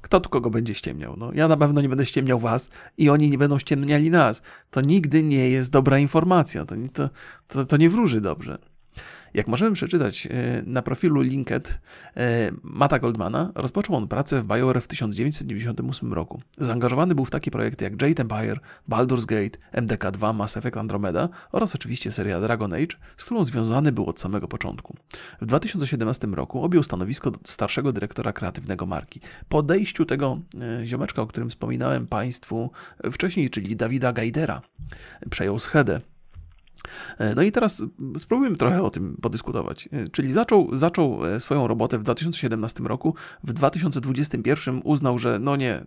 kto 0.00 0.20
tu 0.20 0.30
kogo 0.30 0.50
będzie 0.50 0.74
ściemniał? 0.74 1.16
No, 1.16 1.32
ja 1.32 1.48
na 1.48 1.56
pewno 1.56 1.80
nie 1.80 1.88
będę 1.88 2.06
ściemniał 2.06 2.38
Was 2.38 2.70
i 2.96 3.10
oni 3.10 3.30
nie 3.30 3.38
będą 3.38 3.58
ściemniali 3.58 4.10
nas. 4.10 4.42
To 4.70 4.80
nigdy 4.80 5.22
nie 5.22 5.50
jest 5.50 5.70
dobra 5.70 5.98
informacja, 5.98 6.64
to, 6.64 6.74
to, 6.92 7.10
to, 7.48 7.64
to 7.64 7.76
nie 7.76 7.90
wróży 7.90 8.20
dobrze. 8.20 8.58
Jak 9.34 9.48
możemy 9.48 9.72
przeczytać 9.72 10.26
e, 10.26 10.62
na 10.66 10.82
profilu 10.82 11.20
LinkedIn 11.20 11.48
e, 12.16 12.50
Mata 12.62 12.98
Goldmana, 12.98 13.52
rozpoczął 13.54 13.96
on 13.96 14.08
pracę 14.08 14.42
w 14.42 14.46
BioWare 14.46 14.80
w 14.80 14.88
1998 14.88 16.12
roku. 16.12 16.40
Zaangażowany 16.58 17.14
był 17.14 17.24
w 17.24 17.30
takie 17.30 17.50
projekty 17.50 17.84
jak 17.84 18.02
Jade 18.02 18.22
Empire, 18.22 18.60
Baldur's 18.88 19.26
Gate, 19.26 19.82
MDK2, 19.82 20.34
Mass 20.34 20.56
Effect 20.56 20.76
Andromeda 20.76 21.28
oraz 21.52 21.74
oczywiście 21.74 22.12
seria 22.12 22.40
Dragon 22.40 22.72
Age, 22.72 22.96
z 23.16 23.24
którą 23.24 23.44
związany 23.44 23.92
był 23.92 24.06
od 24.06 24.20
samego 24.20 24.48
początku. 24.48 24.96
W 25.40 25.46
2017 25.46 26.26
roku 26.26 26.64
objął 26.64 26.82
stanowisko 26.82 27.32
starszego 27.44 27.92
dyrektora 27.92 28.32
kreatywnego 28.32 28.86
marki. 28.86 29.20
Po 29.48 29.58
odejściu 29.58 30.06
tego 30.06 30.38
e, 30.60 30.86
ziomeczka, 30.86 31.22
o 31.22 31.26
którym 31.26 31.50
wspominałem 31.50 32.06
Państwu 32.06 32.70
wcześniej, 33.12 33.50
czyli 33.50 33.76
Dawida 33.76 34.12
Gajdera, 34.12 34.60
przejął 35.30 35.58
schedę 35.58 36.00
no 37.36 37.42
i 37.42 37.52
teraz 37.52 37.82
spróbujmy 38.18 38.56
trochę 38.56 38.82
o 38.82 38.90
tym 38.90 39.16
podyskutować. 39.22 39.88
E, 39.92 40.08
czyli 40.08 40.32
zaczął, 40.32 40.76
zaczął 40.76 41.26
e, 41.26 41.40
swoją 41.40 41.66
robotę 41.66 41.98
w 41.98 42.02
2017 42.02 42.84
roku, 42.84 43.14
w 43.44 43.52
2021 43.52 44.80
uznał, 44.84 45.18
że 45.18 45.38
no 45.38 45.56
nie, 45.56 45.86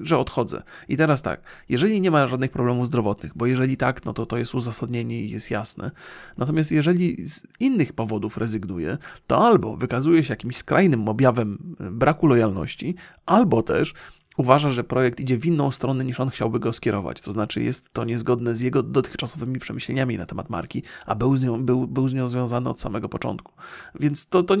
że 0.00 0.18
odchodzę. 0.18 0.62
I 0.88 0.96
teraz 0.96 1.22
tak, 1.22 1.42
jeżeli 1.68 2.00
nie 2.00 2.10
ma 2.10 2.28
żadnych 2.28 2.50
problemów 2.50 2.86
zdrowotnych, 2.86 3.32
bo 3.36 3.46
jeżeli 3.46 3.76
tak, 3.76 4.04
no 4.04 4.12
to 4.12 4.26
to 4.26 4.36
jest 4.36 4.54
uzasadnienie 4.54 5.22
i 5.22 5.30
jest 5.30 5.50
jasne. 5.50 5.90
Natomiast 6.38 6.72
jeżeli 6.72 7.26
z 7.26 7.46
innych 7.60 7.92
powodów 7.92 8.36
rezygnuje, 8.36 8.98
to 9.26 9.46
albo 9.46 9.76
wykazuje 9.76 10.24
się 10.24 10.32
jakimś 10.32 10.56
skrajnym 10.56 11.08
objawem 11.08 11.76
braku 11.80 12.26
lojalności, 12.26 12.94
albo 13.26 13.62
też 13.62 13.94
uważa, 14.36 14.70
że 14.70 14.84
projekt 14.84 15.20
idzie 15.20 15.38
w 15.38 15.46
inną 15.46 15.70
stronę 15.70 16.04
niż 16.04 16.20
on 16.20 16.30
chciałby 16.30 16.60
go 16.60 16.72
skierować. 16.72 17.20
To 17.20 17.32
znaczy 17.32 17.62
jest 17.62 17.92
to 17.92 18.04
niezgodne 18.04 18.54
z 18.56 18.60
jego 18.60 18.82
dotychczasowymi 18.82 19.58
przemyśleniami 19.58 20.18
na 20.18 20.26
temat 20.26 20.50
marki, 20.50 20.82
a 21.06 21.14
był 21.14 21.36
z 21.36 21.44
nią, 21.44 21.64
był, 21.64 21.86
był 21.86 22.08
z 22.08 22.14
nią 22.14 22.28
związany 22.28 22.70
od 22.70 22.80
samego 22.80 23.08
początku. 23.08 23.52
Więc 24.00 24.26
to, 24.26 24.42
to 24.42 24.56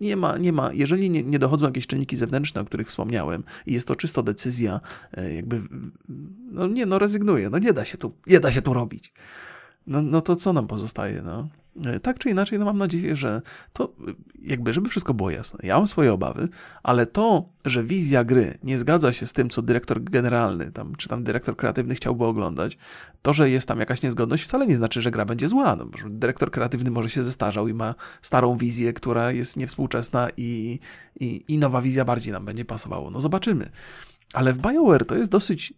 nie, 0.00 0.16
ma, 0.16 0.38
nie 0.38 0.52
ma, 0.52 0.72
jeżeli 0.72 1.10
nie, 1.10 1.22
nie 1.22 1.38
dochodzą 1.38 1.66
jakieś 1.66 1.86
czynniki 1.86 2.16
zewnętrzne, 2.16 2.60
o 2.60 2.64
których 2.64 2.88
wspomniałem 2.88 3.44
i 3.66 3.72
jest 3.72 3.88
to 3.88 3.96
czysto 3.96 4.22
decyzja, 4.22 4.80
e, 5.12 5.34
jakby, 5.34 5.62
no 6.50 6.66
nie, 6.66 6.86
no 6.86 6.98
rezygnuje, 6.98 7.50
no 7.50 7.58
nie 7.58 7.72
da 7.72 7.84
się 7.84 7.98
tu, 7.98 8.12
nie 8.26 8.40
da 8.40 8.52
się 8.52 8.62
tu 8.62 8.74
robić. 8.74 9.12
No, 9.86 10.02
no 10.02 10.20
to 10.20 10.36
co 10.36 10.52
nam 10.52 10.66
pozostaje, 10.66 11.22
no? 11.22 11.48
E, 11.84 12.00
tak 12.00 12.18
czy 12.18 12.30
inaczej, 12.30 12.58
no 12.58 12.64
mam 12.64 12.78
nadzieję, 12.78 13.16
że 13.16 13.42
to 13.72 13.94
jakby, 14.42 14.72
żeby 14.72 14.88
wszystko 14.88 15.14
było 15.14 15.30
jasne. 15.30 15.58
Ja 15.62 15.76
mam 15.76 15.88
swoje 15.88 16.12
obawy, 16.12 16.48
ale 16.82 17.06
to, 17.06 17.48
że 17.64 17.84
wizja 17.84 18.24
gry 18.24 18.58
nie 18.62 18.78
zgadza 18.78 19.12
się 19.12 19.26
z 19.26 19.32
tym, 19.32 19.50
co 19.50 19.62
dyrektor 19.62 20.04
generalny, 20.04 20.72
tam, 20.72 20.96
czy 20.96 21.08
tam 21.08 21.24
dyrektor 21.24 21.56
kreatywny 21.56 21.94
chciałby 21.94 22.24
oglądać, 22.24 22.78
to, 23.22 23.32
że 23.32 23.50
jest 23.50 23.68
tam 23.68 23.80
jakaś 23.80 24.02
niezgodność, 24.02 24.44
wcale 24.44 24.66
nie 24.66 24.76
znaczy, 24.76 25.00
że 25.00 25.10
gra 25.10 25.24
będzie 25.24 25.48
zła. 25.48 25.76
No, 25.76 25.86
dyrektor 26.10 26.50
kreatywny 26.50 26.90
może 26.90 27.10
się 27.10 27.22
zestarzał 27.22 27.68
i 27.68 27.74
ma 27.74 27.94
starą 28.22 28.56
wizję, 28.56 28.92
która 28.92 29.32
jest 29.32 29.56
niewspółczesna 29.56 30.28
i, 30.36 30.78
i, 31.20 31.44
i 31.48 31.58
nowa 31.58 31.82
wizja 31.82 32.04
bardziej 32.04 32.32
nam 32.32 32.44
będzie 32.44 32.64
pasowało. 32.64 33.10
No 33.10 33.20
zobaczymy. 33.20 33.70
Ale 34.32 34.52
w 34.52 34.58
BioWare 34.58 35.04
to 35.04 35.16
jest 35.16 35.30
dosyć 35.30 35.74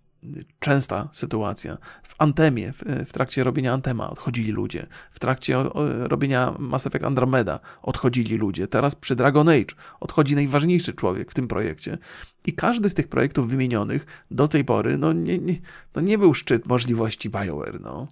częsta 0.59 1.09
sytuacja. 1.13 1.79
W 2.03 2.15
Antemie, 2.19 2.73
w, 2.73 2.83
w, 3.09 3.13
trakcie 3.13 3.45
robienia 3.45 3.73
Antema 3.73 4.11
odchodzili 4.11 4.53
ludzie. 4.53 4.87
W 5.11 5.21
trakcie 5.21 5.57
robienia 5.99 6.55
Mass 6.59 6.87
Effect 6.87 7.05
Andromeda 7.05 7.61
odchodzili 7.83 8.37
ludzie. 8.37 8.69
Teraz 8.69 8.95
przy 8.95 9.17
Dragon 9.17 9.49
Age 9.49 9.75
odchodzi 10.01 10.35
najważniejszy 10.35 10.93
człowiek 10.93 11.31
w 11.31 11.35
tym 11.35 11.49
projekcie. 11.49 11.99
I 12.47 12.53
każdy 12.53 12.89
z 12.89 12.95
tych 12.95 13.09
projektów 13.09 13.51
wymienionych 13.51 14.07
do 14.31 14.49
tej 14.49 14.65
pory 14.65 14.99
no 14.99 15.13
nie, 15.13 15.39
nie, 15.39 15.55
no 15.95 16.01
nie 16.01 16.19
był 16.19 16.35
szczyt 16.35 16.67
możliwości 16.67 17.31
BioWare. 17.31 17.81
No. 17.81 18.09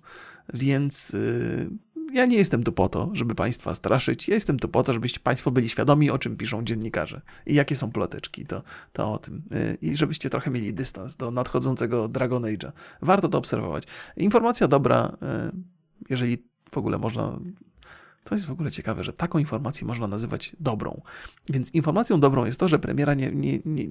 Więc 0.55 1.11
yy, 1.13 1.71
ja 2.13 2.27
nie 2.27 2.37
jestem 2.37 2.65
tu 2.65 2.73
po 2.73 2.89
to, 2.89 3.11
żeby 3.13 3.35
Państwa 3.35 3.75
straszyć. 3.75 4.29
Ja 4.29 4.35
jestem 4.35 4.59
tu 4.59 4.69
po 4.69 4.83
to, 4.83 4.93
żebyście 4.93 5.21
Państwo 5.21 5.51
byli 5.51 5.69
świadomi, 5.69 6.11
o 6.11 6.19
czym 6.19 6.37
piszą 6.37 6.65
dziennikarze 6.65 7.21
i 7.47 7.55
jakie 7.55 7.77
są 7.77 7.93
ploteczki, 7.93 8.47
to, 8.47 8.63
to 8.93 9.13
o 9.13 9.19
tym. 9.19 9.43
Y, 9.55 9.79
I 9.83 9.97
żebyście 9.97 10.31
trochę 10.31 10.51
mieli 10.51 10.75
dystans 10.75 11.17
do 11.17 11.31
nadchodzącego 11.31 12.09
Dragon 12.09 12.43
Age'a. 12.43 12.73
Warto 13.03 13.29
to 13.29 13.39
obserwować. 13.39 13.85
Informacja 14.17 14.69
dobra, 14.69 15.17
y, 15.49 15.57
jeżeli 16.11 16.39
w 16.73 16.79
ogóle 16.79 16.99
można. 16.99 17.39
To 18.25 18.35
jest 18.35 18.47
w 18.47 18.53
ogóle 18.53 18.71
ciekawe, 18.71 19.05
że 19.05 19.13
taką 19.13 19.39
informację 19.39 19.87
można 19.87 20.09
nazywać 20.09 20.57
dobrą. 20.61 21.01
Więc 21.49 21.75
informacją 21.75 22.21
dobrą 22.21 22.45
jest 22.45 22.61
to, 22.61 22.69
że 22.69 22.79
premiera 22.79 23.15
nie, 23.15 23.31
nie, 23.31 23.59
nie 23.65 23.89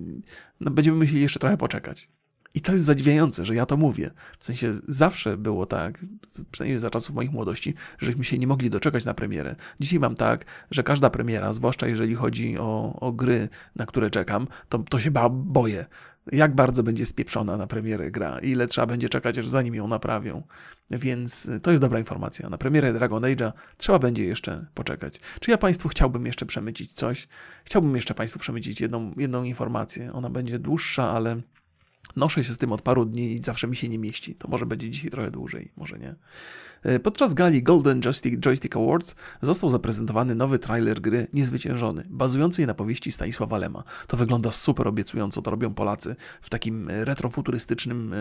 no 0.60 0.72
będziemy 0.72 0.98
musieli 0.98 1.22
jeszcze 1.22 1.40
trochę 1.40 1.58
poczekać. 1.58 2.10
I 2.54 2.62
to 2.62 2.74
jest 2.74 2.86
zadziwiające, 2.86 3.46
że 3.46 3.56
ja 3.56 3.66
to 3.66 3.78
mówię. 3.78 4.12
W 4.40 4.46
sensie 4.46 4.74
zawsze 4.88 5.38
było 5.38 5.66
tak, 5.66 6.06
przynajmniej 6.52 6.80
za 6.80 6.90
czasów 6.90 7.16
moich 7.16 7.32
młodości, 7.32 7.74
żeśmy 8.00 8.24
się 8.24 8.38
nie 8.38 8.48
mogli 8.48 8.70
doczekać 8.70 9.06
na 9.06 9.14
premierę. 9.14 9.56
Dzisiaj 9.80 10.00
mam 10.00 10.16
tak, 10.16 10.46
że 10.72 10.84
każda 10.84 11.10
premiera, 11.10 11.54
zwłaszcza 11.54 11.88
jeżeli 11.88 12.16
chodzi 12.16 12.58
o, 12.58 13.00
o 13.00 13.12
gry, 13.12 13.50
na 13.76 13.86
które 13.86 14.10
czekam, 14.10 14.48
to, 14.70 14.80
to 14.80 15.00
się 15.00 15.12
ba 15.12 15.30
boję. 15.30 15.86
Jak 16.32 16.56
bardzo 16.56 16.84
będzie 16.84 17.06
spieprzona 17.06 17.58
na 17.58 17.68
premierę 17.68 18.12
gra, 18.12 18.40
ile 18.40 18.68
trzeba 18.68 18.88
będzie 18.88 19.10
czekać, 19.10 19.38
aż 19.38 19.48
zanim 19.48 19.76
ją 19.76 19.88
naprawią. 19.88 20.44
Więc 20.92 21.50
to 21.62 21.72
jest 21.72 21.82
dobra 21.82 22.00
informacja. 22.00 22.50
Na 22.50 22.58
premierę 22.58 22.94
Dragon 22.94 23.24
Age'a 23.24 23.52
trzeba 23.78 24.00
będzie 24.00 24.24
jeszcze 24.24 24.66
poczekać. 24.74 25.20
Czy 25.40 25.52
ja 25.52 25.58
Państwu 25.58 25.90
chciałbym 25.90 26.26
jeszcze 26.26 26.46
przemycić 26.46 26.94
coś? 26.94 27.28
Chciałbym 27.64 27.96
jeszcze 27.96 28.14
Państwu 28.14 28.40
przemycić 28.40 28.82
jedną, 28.82 29.14
jedną 29.18 29.44
informację. 29.44 30.14
Ona 30.14 30.30
będzie 30.30 30.60
dłuższa, 30.60 31.12
ale 31.12 31.42
Noszę 32.16 32.44
się 32.44 32.54
z 32.54 32.58
tym 32.58 32.72
od 32.72 32.82
paru 32.82 33.06
dni 33.06 33.32
i 33.32 33.44
zawsze 33.44 33.68
mi 33.68 33.76
się 33.76 33.90
nie 33.90 34.00
mieści. 34.00 34.36
To 34.36 34.48
może 34.48 34.66
będzie 34.66 34.90
dzisiaj 34.90 35.12
trochę 35.12 35.32
dłużej, 35.32 35.72
może 35.78 36.00
nie. 36.00 36.16
E, 36.84 37.00
podczas 37.00 37.34
gali 37.34 37.64
Golden 37.64 38.02
Joystick, 38.02 38.40
Joystick 38.40 38.76
Awards 38.76 39.16
został 39.42 39.70
zaprezentowany 39.70 40.36
nowy 40.36 40.60
trailer 40.60 41.02
gry 41.02 41.28
Niezwyciężony, 41.34 42.04
bazujący 42.10 42.68
na 42.68 42.74
powieści 42.74 43.12
Stanisława 43.12 43.58
Lema. 43.58 43.84
To 44.08 44.18
wygląda 44.18 44.52
super 44.52 44.88
obiecująco, 44.88 45.42
to 45.42 45.52
robią 45.52 45.74
Polacy 45.74 46.16
w 46.42 46.50
takim 46.50 46.90
retrofuturystycznym 46.90 48.16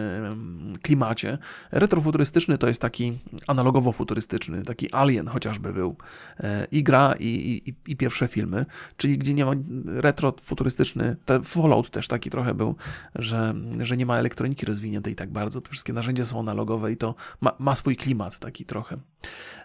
klimacie. 0.82 1.38
Retrofuturystyczny 1.72 2.58
to 2.58 2.68
jest 2.68 2.80
taki 2.80 3.18
analogowo-futurystyczny, 3.46 4.62
taki 4.62 4.92
Alien 4.92 5.26
chociażby 5.26 5.72
był. 5.72 5.96
E, 6.40 6.66
I 6.70 6.82
gra, 6.82 7.14
i, 7.20 7.62
i, 7.66 7.92
i 7.92 7.96
pierwsze 7.96 8.28
filmy, 8.28 8.66
czyli 8.96 9.18
gdzie 9.18 9.34
nie 9.34 9.44
ma 9.44 9.52
retrofuturystyczny, 9.84 11.16
Fallout 11.44 11.90
też 11.90 12.08
taki 12.08 12.30
trochę 12.30 12.54
był, 12.54 12.76
że, 13.14 13.54
że 13.84 13.96
nie 13.96 14.06
ma 14.06 14.18
elektroniki 14.18 14.66
rozwiniętej 14.66 15.14
tak 15.14 15.30
bardzo, 15.30 15.60
te 15.60 15.70
wszystkie 15.70 15.92
narzędzia 15.92 16.24
są 16.24 16.40
analogowe 16.40 16.92
i 16.92 16.96
to 16.96 17.14
ma, 17.40 17.56
ma 17.58 17.74
swój 17.74 17.96
klimat 17.96 18.38
taki 18.38 18.64
trochę. 18.64 18.96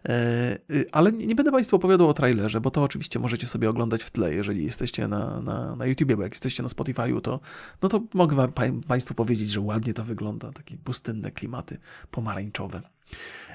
E, 0.06 0.58
y, 0.71 0.86
ale 0.91 1.12
nie 1.12 1.36
będę 1.36 1.52
Państwu 1.52 1.76
opowiadał 1.76 2.10
o 2.10 2.13
trailerze, 2.13 2.62
bo 2.62 2.71
to 2.71 2.84
oczywiście 2.84 3.19
możecie 3.19 3.47
sobie 3.47 3.69
oglądać 3.69 4.04
w 4.04 4.12
tle, 4.12 4.34
jeżeli 4.34 4.65
jesteście 4.65 5.08
na, 5.08 5.41
na, 5.41 5.76
na 5.76 5.86
YouTubie, 5.86 6.17
bo 6.17 6.24
jak 6.24 6.32
jesteście 6.32 6.63
na 6.63 6.69
Spotify'u, 6.69 7.21
to, 7.21 7.39
no 7.82 7.89
to 7.89 8.02
mogę 8.13 8.47
Państwu 8.88 9.13
powiedzieć, 9.13 9.52
że 9.52 9.60
ładnie 9.60 9.93
to 9.93 10.04
wygląda, 10.04 10.52
takie 10.52 10.78
pustynne 10.78 11.32
klimaty 11.32 11.78
pomarańczowe. 12.12 12.82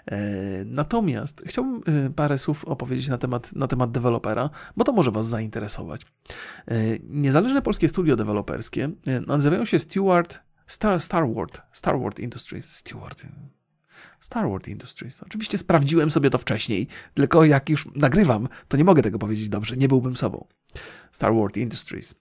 E, 0.07 0.19
natomiast 0.65 1.43
chciałbym 1.47 2.07
y, 2.07 2.11
parę 2.11 2.39
słów 2.39 2.65
opowiedzieć 2.65 3.09
na 3.09 3.19
temat, 3.19 3.53
na 3.53 3.67
temat 3.67 3.91
dewelopera, 3.91 4.51
bo 4.77 4.85
to 4.85 4.93
może 4.93 5.11
Was 5.11 5.27
zainteresować. 5.27 6.03
E, 6.03 6.75
niezależne 7.09 7.63
polskie 7.63 7.89
studio 7.89 8.17
deweloperskie 8.17 8.91
nazywają 9.27 9.65
się 9.65 9.79
Stewart 9.79 10.41
Star, 10.67 11.01
Starward, 11.01 11.63
Starward 11.73 12.19
Industries, 12.19 12.77
Stewart, 12.77 13.27
Star 14.21 14.49
Wars 14.51 14.69
Industries. 14.69 15.23
Oczywiście 15.23 15.59
sprawdziłem 15.59 16.11
sobie 16.11 16.31
to 16.31 16.39
wcześniej, 16.39 16.89
tylko 17.15 17.45
jak 17.45 17.69
już 17.69 17.89
nagrywam, 17.95 18.49
to 18.69 18.77
nie 18.77 18.85
mogę 18.85 19.03
tego 19.03 19.19
powiedzieć 19.19 19.49
dobrze, 19.49 19.77
nie 19.77 19.89
byłbym 19.89 20.17
sobą. 20.17 20.47
Star 21.13 21.35
Wars 21.35 21.57
Industries. 21.57 22.15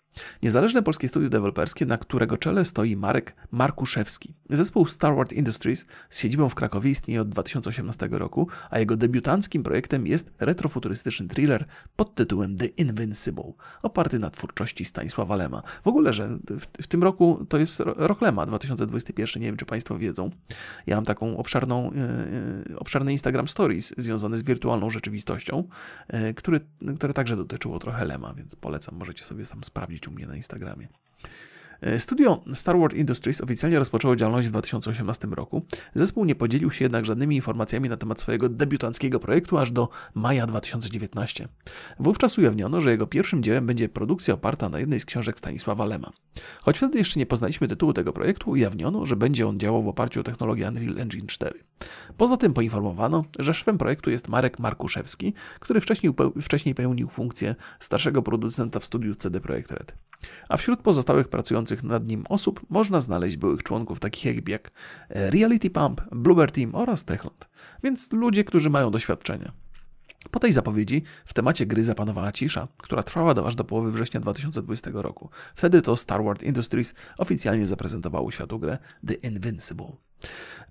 Niezależne 0.43 0.83
polskie 0.83 1.07
studio 1.07 1.29
deweloperskie, 1.29 1.85
na 1.85 1.97
którego 1.97 2.37
czele 2.37 2.65
stoi 2.65 2.95
Marek 2.95 3.35
Markuszewski. 3.51 4.33
Zespół 4.49 4.85
Star 4.87 5.15
Wars 5.15 5.33
Industries 5.33 5.85
z 6.09 6.19
siedzibą 6.19 6.49
w 6.49 6.55
Krakowie 6.55 6.89
istnieje 6.89 7.21
od 7.21 7.29
2018 7.29 8.09
roku, 8.11 8.47
a 8.69 8.79
jego 8.79 8.97
debiutanckim 8.97 9.63
projektem 9.63 10.07
jest 10.07 10.33
retrofuturystyczny 10.39 11.27
thriller 11.27 11.65
pod 11.95 12.15
tytułem 12.15 12.57
The 12.57 12.65
Invincible, 12.65 13.53
oparty 13.81 14.19
na 14.19 14.29
twórczości 14.29 14.85
Stanisława 14.85 15.35
Lema. 15.35 15.61
W 15.83 15.87
ogóle, 15.87 16.13
że 16.13 16.27
w, 16.49 16.83
w 16.83 16.87
tym 16.87 17.03
roku 17.03 17.45
to 17.49 17.57
jest 17.57 17.79
rok 17.79 18.21
Lema 18.21 18.45
2021, 18.45 19.41
nie 19.41 19.47
wiem 19.47 19.57
czy 19.57 19.65
Państwo 19.65 19.97
wiedzą. 19.97 20.29
Ja 20.87 20.95
mam 20.95 21.05
taką 21.05 21.37
obszerną, 21.37 21.91
yy, 22.67 22.79
obszerny 22.79 23.11
Instagram 23.11 23.47
Stories 23.47 23.93
związany 23.97 24.37
z 24.37 24.43
wirtualną 24.43 24.89
rzeczywistością, 24.89 25.67
yy, 26.13 26.33
który, 26.33 26.59
które 26.97 27.13
także 27.13 27.35
dotyczyło 27.35 27.79
trochę 27.79 28.05
Lema, 28.05 28.33
więc 28.33 28.55
polecam, 28.55 28.95
możecie 28.95 29.23
sobie 29.23 29.45
tam 29.45 29.63
sprawdzić 29.63 30.04
u 30.07 30.11
mnie 30.11 30.27
na 30.27 30.35
Instagramie. 30.35 30.87
E, 31.81 31.99
studio 31.99 32.43
Star 32.53 32.79
Wars 32.79 32.95
Industries 32.95 33.41
oficjalnie 33.41 33.79
rozpoczęło 33.79 34.15
działalność 34.15 34.47
w 34.47 34.51
2018 34.51 35.27
roku. 35.31 35.65
Zespół 35.95 36.25
nie 36.25 36.35
podzielił 36.35 36.71
się 36.71 36.85
jednak 36.85 37.05
żadnymi 37.05 37.35
informacjami 37.35 37.89
na 37.89 37.97
temat 37.97 38.21
swojego 38.21 38.49
debiutanckiego 38.49 39.19
projektu 39.19 39.57
aż 39.57 39.71
do 39.71 39.89
maja 40.13 40.47
2019. 40.47 41.47
Wówczas 41.99 42.37
ujawniono, 42.37 42.81
że 42.81 42.91
jego 42.91 43.07
pierwszym 43.07 43.43
dziełem 43.43 43.65
będzie 43.65 43.89
produkcja 43.89 44.33
oparta 44.33 44.69
na 44.69 44.79
jednej 44.79 44.99
z 44.99 45.05
książek 45.05 45.39
Stanisława 45.39 45.85
Lema. 45.85 46.11
Choć 46.61 46.77
wtedy 46.77 46.97
jeszcze 46.97 47.19
nie 47.19 47.25
poznaliśmy 47.25 47.67
tytułu 47.67 47.93
tego 47.93 48.13
projektu, 48.13 48.49
ujawniono, 48.49 49.05
że 49.05 49.15
będzie 49.15 49.47
on 49.47 49.59
działał 49.59 49.83
w 49.83 49.87
oparciu 49.87 50.19
o 50.19 50.23
technologię 50.23 50.67
Unreal 50.67 50.99
Engine 50.99 51.27
4. 51.27 51.59
Poza 52.17 52.37
tym 52.37 52.53
poinformowano, 52.53 53.25
że 53.39 53.53
szefem 53.53 53.77
projektu 53.77 54.09
jest 54.09 54.29
Marek 54.29 54.59
Markuszewski, 54.59 55.33
który 55.59 55.81
wcześniej, 55.81 56.13
wcześniej 56.41 56.75
pełnił 56.75 57.09
funkcję 57.09 57.55
starszego 57.79 58.21
producenta 58.21 58.79
w 58.79 58.85
studiu 58.85 59.15
CD 59.15 59.41
Projekt 59.41 59.71
Red. 59.71 59.93
A 60.49 60.57
wśród 60.57 60.81
pozostałych 60.81 61.27
pracujących 61.27 61.64
nad 61.83 62.07
nim 62.07 62.23
osób 62.29 62.65
można 62.69 63.01
znaleźć 63.01 63.37
byłych 63.37 63.63
członków 63.63 63.99
takich 63.99 64.47
jak 64.47 64.71
Reality 65.09 65.69
Pump, 65.69 66.01
Bluebird 66.11 66.55
Team 66.55 66.75
oraz 66.75 67.05
Techland, 67.05 67.49
więc 67.83 68.11
ludzie, 68.11 68.43
którzy 68.43 68.69
mają 68.69 68.91
doświadczenie. 68.91 69.51
Po 70.31 70.39
tej 70.39 70.53
zapowiedzi 70.53 71.03
w 71.25 71.33
temacie 71.33 71.65
gry 71.65 71.83
zapanowała 71.83 72.31
cisza, 72.31 72.67
która 72.77 73.03
trwała 73.03 73.33
do 73.33 73.47
aż 73.47 73.55
do 73.55 73.63
połowy 73.63 73.91
września 73.91 74.19
2020 74.19 74.91
roku. 74.93 75.29
Wtedy 75.55 75.81
to 75.81 75.97
Star 75.97 76.23
Wars 76.23 76.43
Industries 76.43 76.93
oficjalnie 77.17 77.67
zaprezentowało 77.67 78.31
światu 78.31 78.59
grę 78.59 78.77
The 79.07 79.13
Invincible. 79.13 79.91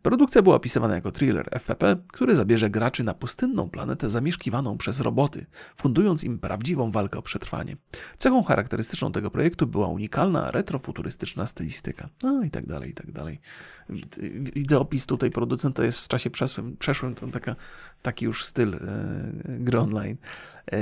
Produkcja 0.03 0.43
była 0.43 0.57
opisywana 0.57 0.95
jako 0.95 1.11
thriller 1.11 1.49
FPP, 1.51 1.97
który 2.12 2.37
zabierze 2.37 2.71
graczy 2.71 3.05
na 3.05 3.14
pustynną 3.14 3.71
planetę 3.71 4.11
zamieszkiwaną 4.11 4.79
przez 4.79 5.01
roboty, 5.01 5.47
fundując 5.77 6.25
im 6.25 6.38
prawdziwą 6.38 6.90
walkę 6.90 7.19
o 7.19 7.23
przetrwanie. 7.23 7.77
Cechą 8.19 8.43
charakterystyczną 8.43 9.12
tego 9.12 9.31
projektu 9.31 9.67
była 9.67 9.88
unikalna, 9.88 10.51
retrofuturystyczna 10.51 11.47
stylistyka. 11.47 12.09
No 12.23 12.45
i 12.45 12.51
tak 12.51 12.67
dalej, 12.67 12.90
i 12.90 12.95
tak 12.95 13.12
dalej. 13.12 13.40
Widzę 14.55 14.79
opis 14.79 15.07
tutaj 15.07 15.31
producenta 15.31 15.85
jest 15.85 15.99
w 15.99 16.09
czasie 16.09 16.31
przeszłym, 16.31 16.77
przeszłym 16.77 17.14
to 17.14 17.27
taka, 17.27 17.57
taki 18.03 18.25
już 18.25 18.45
styl 18.45 18.75
e, 18.75 18.79
gry 19.47 19.79
online. 19.79 20.17
E, 20.73 20.77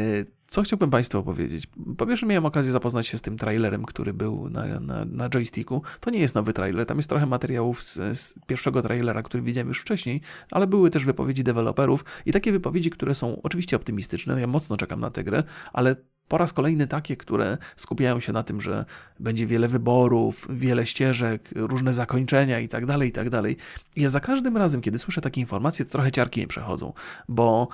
co 0.53 0.62
chciałbym 0.62 0.91
Państwu 0.91 1.19
opowiedzieć? 1.19 1.65
Po 1.97 2.07
pierwsze, 2.07 2.27
miałem 2.27 2.47
okazję 2.47 2.73
zapoznać 2.73 3.07
się 3.07 3.19
z 3.19 3.23
tym 3.23 3.38
trailerem, 3.38 3.85
który 3.85 4.15
był 4.15 4.49
na, 4.49 4.81
na, 4.81 5.05
na 5.05 5.29
joysticku. 5.29 5.83
To 6.01 6.11
nie 6.11 6.19
jest 6.19 6.35
nowy 6.35 6.53
trailer, 6.53 6.87
tam 6.87 6.97
jest 6.97 7.09
trochę 7.09 7.27
materiałów 7.27 7.83
z, 7.83 8.19
z, 8.19 8.35
pierwszego 8.47 8.83
trailera, 8.83 9.23
który 9.23 9.43
widziałem 9.43 9.69
już 9.69 9.81
wcześniej, 9.81 10.21
ale 10.51 10.67
były 10.67 10.91
też 10.91 11.05
wypowiedzi 11.05 11.45
deweloperów 11.45 12.05
i 12.27 12.33
takie 12.33 12.53
wypowiedzi, 12.53 12.91
które 12.91 13.15
są 13.15 13.43
oczywiście 13.43 13.77
optymistyczne. 13.77 14.41
Ja 14.41 14.47
mocno 14.47 14.77
czekam 14.77 15.01
na 15.01 15.11
tę 15.11 15.25
grę, 15.25 15.43
ale 15.73 15.97
po 16.29 16.38
raz 16.38 16.53
kolejny 16.53 16.87
takie, 16.87 17.17
które 17.17 17.59
skupiają 17.77 18.21
się 18.21 18.33
na 18.33 18.43
tym, 18.43 18.61
że 18.61 18.85
będzie 19.21 19.47
wiele 19.47 19.69
wyborów, 19.69 20.47
wiele 20.51 20.87
ścieżek, 20.87 21.49
różne 21.55 21.93
zakończenia 21.93 22.61
i 22.61 22.69
tak 22.69 22.87
dalej, 22.87 23.09
i 23.09 23.12
tak 23.12 23.31
dalej. 23.31 23.57
Ja 23.97 24.11
za 24.11 24.21
każdym 24.21 24.57
razem, 24.57 24.81
kiedy 24.81 24.99
słyszę 24.99 25.21
takie 25.21 25.41
informacje, 25.41 25.85
to 25.85 25.93
trochę 25.93 26.12
ciarki 26.12 26.41
mnie 26.41 26.49
przechodzą, 26.49 26.93
bo 27.29 27.69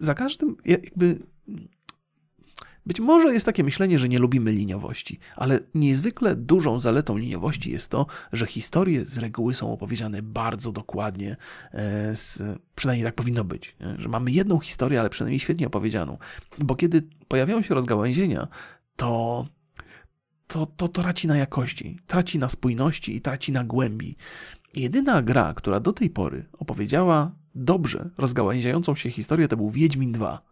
za 0.00 0.14
każdym 0.14 0.56
jakby 0.64 1.18
być 2.86 3.00
może 3.00 3.32
jest 3.32 3.46
takie 3.46 3.64
myślenie, 3.64 3.98
że 3.98 4.08
nie 4.08 4.18
lubimy 4.18 4.52
liniowości, 4.52 5.18
ale 5.36 5.60
niezwykle 5.74 6.36
dużą 6.36 6.80
zaletą 6.80 7.16
liniowości 7.16 7.70
jest 7.70 7.90
to, 7.90 8.06
że 8.32 8.46
historie 8.46 9.04
z 9.04 9.18
reguły 9.18 9.54
są 9.54 9.72
opowiedziane 9.72 10.22
bardzo 10.22 10.72
dokładnie, 10.72 11.36
e, 11.72 12.16
z, 12.16 12.42
przynajmniej 12.74 13.04
tak 13.04 13.14
powinno 13.14 13.44
być, 13.44 13.76
że 13.98 14.08
mamy 14.08 14.30
jedną 14.30 14.58
historię, 14.58 15.00
ale 15.00 15.10
przynajmniej 15.10 15.40
świetnie 15.40 15.66
opowiedzianą. 15.66 16.18
Bo 16.58 16.76
kiedy 16.76 17.02
pojawiają 17.28 17.62
się 17.62 17.74
rozgałęzienia, 17.74 18.48
to 18.96 19.46
to, 20.46 20.66
to, 20.66 20.88
to 20.88 21.02
traci 21.02 21.28
na 21.28 21.36
jakości, 21.36 21.98
traci 22.06 22.38
na 22.38 22.48
spójności 22.48 23.16
i 23.16 23.20
traci 23.20 23.52
na 23.52 23.64
głębi. 23.64 24.16
Jedyna 24.74 25.22
gra, 25.22 25.54
która 25.54 25.80
do 25.80 25.92
tej 25.92 26.10
pory 26.10 26.44
opowiedziała 26.58 27.32
dobrze 27.54 28.10
rozgałęziającą 28.18 28.94
się 28.94 29.10
historię, 29.10 29.48
to 29.48 29.56
był 29.56 29.70
Wiedźmin 29.70 30.12
2. 30.12 30.42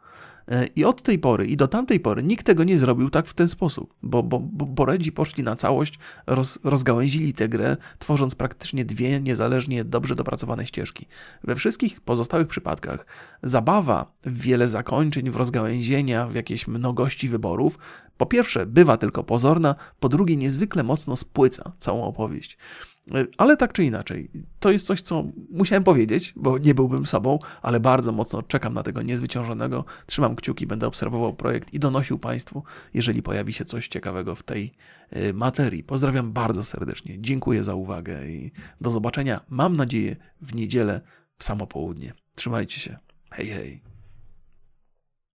I 0.77 0.85
od 0.85 1.03
tej 1.03 1.19
pory 1.19 1.47
i 1.47 1.57
do 1.57 1.69
tamtej 1.69 2.01
pory 2.01 2.23
nikt 2.23 2.47
tego 2.47 2.65
nie 2.65 2.79
zrobił 2.79 3.11
tak 3.11 3.27
w 3.27 3.35
ten 3.35 3.49
sposób, 3.49 3.95
bo, 4.03 4.23
bo, 4.23 4.41
bo 4.41 4.67
Boredzi 4.67 5.13
poszli 5.13 5.43
na 5.43 5.57
całość, 5.57 5.99
roz, 6.27 6.59
rozgałęzili 6.65 7.35
tę 7.35 7.49
grę, 7.49 7.77
tworząc 7.99 8.35
praktycznie 8.35 8.85
dwie 8.85 9.21
niezależnie 9.21 9.85
dobrze 9.85 10.15
dopracowane 10.15 10.67
ścieżki. 10.67 11.07
We 11.45 11.57
wszystkich 11.57 12.01
pozostałych 12.01 12.49
przypadkach 12.49 13.07
zabawa 13.43 14.13
w 14.25 14.41
wiele 14.41 14.69
zakończeń, 14.69 15.31
w 15.31 15.37
rozgałęzienia, 15.37 16.27
w 16.27 16.35
jakieś 16.35 16.67
mnogości 16.67 17.29
wyborów, 17.29 17.79
po 18.17 18.27
pierwsze 18.27 18.67
bywa 18.67 18.97
tylko 18.97 19.25
pozorna, 19.25 19.75
po 20.01 20.09
drugie 20.09 20.37
niezwykle 20.37 20.83
mocno 20.83 21.17
spłyca 21.17 21.73
całą 21.79 22.05
opowieść. 22.05 22.59
Ale 23.37 23.57
tak 23.57 23.73
czy 23.73 23.85
inaczej, 23.85 24.31
to 24.61 24.71
jest 24.71 24.87
coś, 24.87 25.01
co 25.01 25.25
musiałem 25.51 25.85
powiedzieć, 25.85 26.33
bo 26.37 26.59
nie 26.59 26.75
byłbym 26.75 27.07
sobą, 27.07 27.39
ale 27.63 27.81
bardzo 27.81 28.13
mocno 28.13 28.43
czekam 28.43 28.75
na 28.75 28.83
tego 28.83 29.03
niezwyciężonego. 29.03 29.85
Trzymam 30.07 30.37
kciuki, 30.37 30.67
będę 30.67 30.87
obserwował 30.87 31.35
projekt 31.35 31.75
i 31.75 31.79
donosił 31.79 32.19
Państwu, 32.19 32.63
jeżeli 32.95 33.23
pojawi 33.23 33.53
się 33.53 33.65
coś 33.65 33.89
ciekawego 33.89 34.35
w 34.35 34.43
tej 34.43 34.73
y, 35.17 35.35
materii. 35.35 35.85
Pozdrawiam 35.85 36.33
bardzo 36.33 36.65
serdecznie, 36.65 37.17
dziękuję 37.21 37.65
za 37.65 37.75
uwagę 37.75 38.29
i 38.29 38.53
do 38.81 38.91
zobaczenia, 38.91 39.41
mam 39.49 39.77
nadzieję, 39.77 40.17
w 40.41 40.55
niedzielę 40.55 41.01
w 41.39 41.45
samo 41.45 41.67
południe. 41.67 42.13
Trzymajcie 42.35 42.81
się. 42.81 42.97
Hej, 43.31 43.47
hej. 43.47 43.96